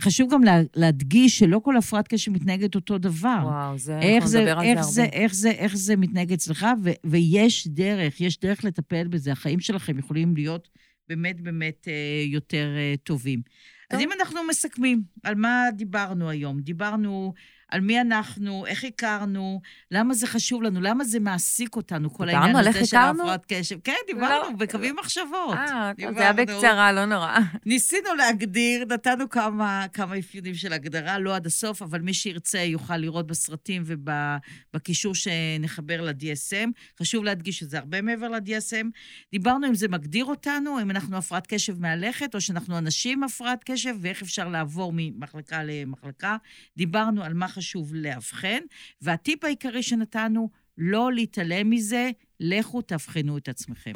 חשוב 0.00 0.32
גם 0.32 0.40
להדגיש 0.76 1.38
שלא 1.38 1.60
כל 1.64 1.76
הפרעת 1.76 2.08
קשב 2.08 2.32
מתנהגת 2.32 2.74
אותו 2.74 2.98
דבר. 2.98 3.40
וואו, 3.44 3.78
זה, 3.78 3.98
אנחנו 3.98 4.40
נדבר 4.40 4.58
על 4.58 4.82
זה 4.82 5.02
הרבה. 5.02 5.16
איך 5.16 5.34
זה, 5.34 5.50
איך 5.50 5.76
זה 5.76 5.96
מתנהג 5.96 6.32
אצלך, 6.32 6.66
ו, 6.84 6.90
ויש 7.04 7.68
דרך, 7.68 8.20
יש 8.20 8.40
דרך 8.40 8.64
לטפל 8.64 9.08
בזה. 9.08 9.32
החיים 9.32 9.60
שלכם 9.60 9.98
יכולים 9.98 10.36
להיות 10.36 10.68
באמת 11.08 11.40
באמת 11.40 11.88
אה, 11.88 12.22
יותר 12.26 12.74
אה, 12.76 12.94
טובים. 13.02 13.42
טוב. 13.42 14.00
אז 14.00 14.06
אם 14.06 14.12
אנחנו 14.12 14.40
מסכמים, 14.48 15.02
על 15.22 15.34
מה 15.34 15.64
דיברנו 15.76 16.30
היום? 16.30 16.60
דיברנו 16.60 17.34
על 17.68 17.80
מי 17.80 18.00
אנחנו, 18.00 18.66
איך 18.66 18.84
הכרנו, 18.84 19.60
למה 19.90 20.14
זה 20.14 20.26
חשוב 20.26 20.62
לנו, 20.62 20.80
למה 20.80 21.04
זה 21.04 21.20
מעסיק 21.20 21.76
אותנו, 21.76 22.14
כל 22.14 22.28
העניין 22.28 22.56
הזה 22.56 22.86
של 22.86 22.96
ההפרעת 22.96 23.44
קשב. 23.48 23.78
כן, 23.84 23.96
דיברנו, 24.06 24.50
לא. 24.50 24.56
בקווים 24.58 24.96
מחשבות. 24.96 25.54
אה, 25.54 25.92
זה 25.98 26.20
היה 26.20 26.32
בקצרה, 26.32 26.92
לא 26.92 27.04
נורא. 27.04 27.38
ניסינו 27.66 28.14
להגדיר, 28.14 28.84
נתנו 28.84 29.28
כמה, 29.28 29.86
כמה 29.92 30.18
אפיונים 30.18 30.54
של 30.54 30.72
הגדרה, 30.72 31.18
לא 31.18 31.36
עד 31.36 31.46
הסוף, 31.46 31.82
אבל 31.82 32.00
מי 32.00 32.14
שירצה 32.14 32.58
יוכל 32.58 32.96
לראות 32.96 33.26
בסרטים 33.26 33.82
ובקישור 33.86 35.14
שנחבר 35.14 36.00
ל-DSM. 36.00 36.70
חשוב 37.00 37.24
להדגיש 37.24 37.58
שזה 37.58 37.78
הרבה 37.78 38.02
מעבר 38.02 38.28
ל-DSM. 38.28 38.86
דיברנו 39.32 39.66
אם 39.66 39.74
זה 39.74 39.88
מגדיר 39.88 40.24
אותנו, 40.24 40.80
אם 40.82 40.90
אנחנו 40.90 41.16
הפרעת 41.16 41.46
קשב 41.46 41.80
מהלכת, 41.80 42.34
או 42.34 42.40
שאנחנו 42.40 42.78
אנשים 42.78 43.24
הפרעת 43.24 43.64
קשב, 43.64 43.94
ואיך 44.00 44.22
אפשר 44.22 44.48
לעבור 44.48 44.92
ממחלקה 44.94 45.62
למחלקה. 45.64 46.36
דיברנו 46.76 47.24
על 47.24 47.34
מה 47.34 47.48
חשוב 47.58 47.94
לאבחן, 47.94 48.58
והטיפ 49.02 49.44
העיקרי 49.44 49.82
שנתנו, 49.82 50.50
לא 50.78 51.12
להתעלם 51.12 51.70
מזה, 51.70 52.10
לכו 52.40 52.82
תאבחנו 52.82 53.38
את 53.38 53.48
עצמכם. 53.48 53.92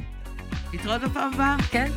להתראות 0.73 1.03
בפעם 1.03 1.35
הבאה? 1.35 1.57
כן. 1.71 1.91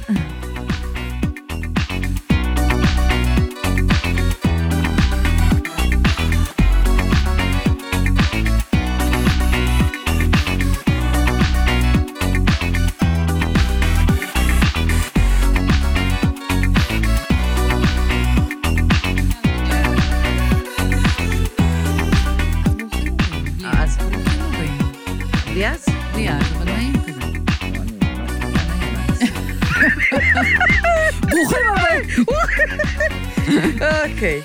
אוקיי. 34.06 34.42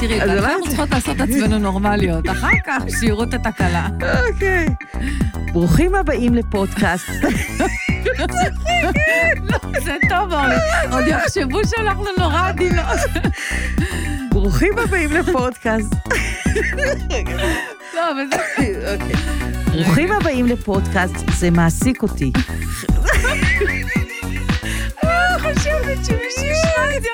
תראי, 0.00 0.22
אנחנו 0.22 0.66
צריכות 0.68 0.90
לעשות 0.90 1.16
את 1.16 1.20
עצמנו 1.20 1.58
נורמליות, 1.58 2.28
אחר 2.30 2.48
כך 2.66 2.82
שיראו 3.00 3.22
את 3.22 3.34
התקלה. 3.34 3.88
אוקיי. 4.28 4.66
ברוכים 5.52 5.94
הבאים 5.94 6.34
לפודקאסט. 6.34 7.10
זה 9.84 9.96
טוב, 10.08 10.32
אורלי. 10.32 10.54
עוד 10.90 11.04
יחשבו 11.06 11.60
שאנחנו 11.66 12.04
נורא 12.18 12.48
עדינות. 12.48 12.98
ברוכים 14.30 14.78
הבאים 14.78 15.12
לפודקאסט. 15.12 15.94
לא, 17.94 18.10
אבל 18.12 18.26
זה... 18.30 18.92
אוקיי. 18.92 19.16
ברוכים 19.72 20.12
הבאים 20.12 20.46
לפודקאסט, 20.46 21.14
זה 21.38 21.50
מעסיק 21.50 22.02
אותי. 22.02 22.32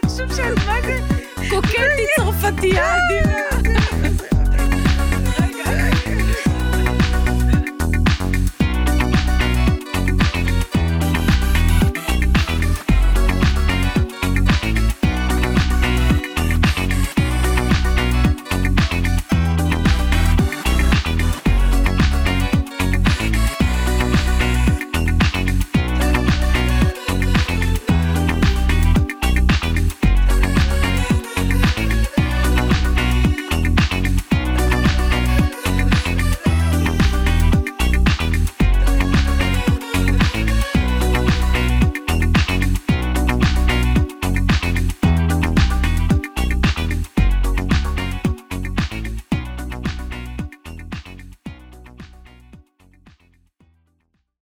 יחשוב 0.04 0.36
שאת 0.36 0.66
מה 0.66 0.76
זה? 0.86 0.98
קוקטי 1.50 1.76
צרפתייה 2.16 2.94
אדירה. 2.96 4.08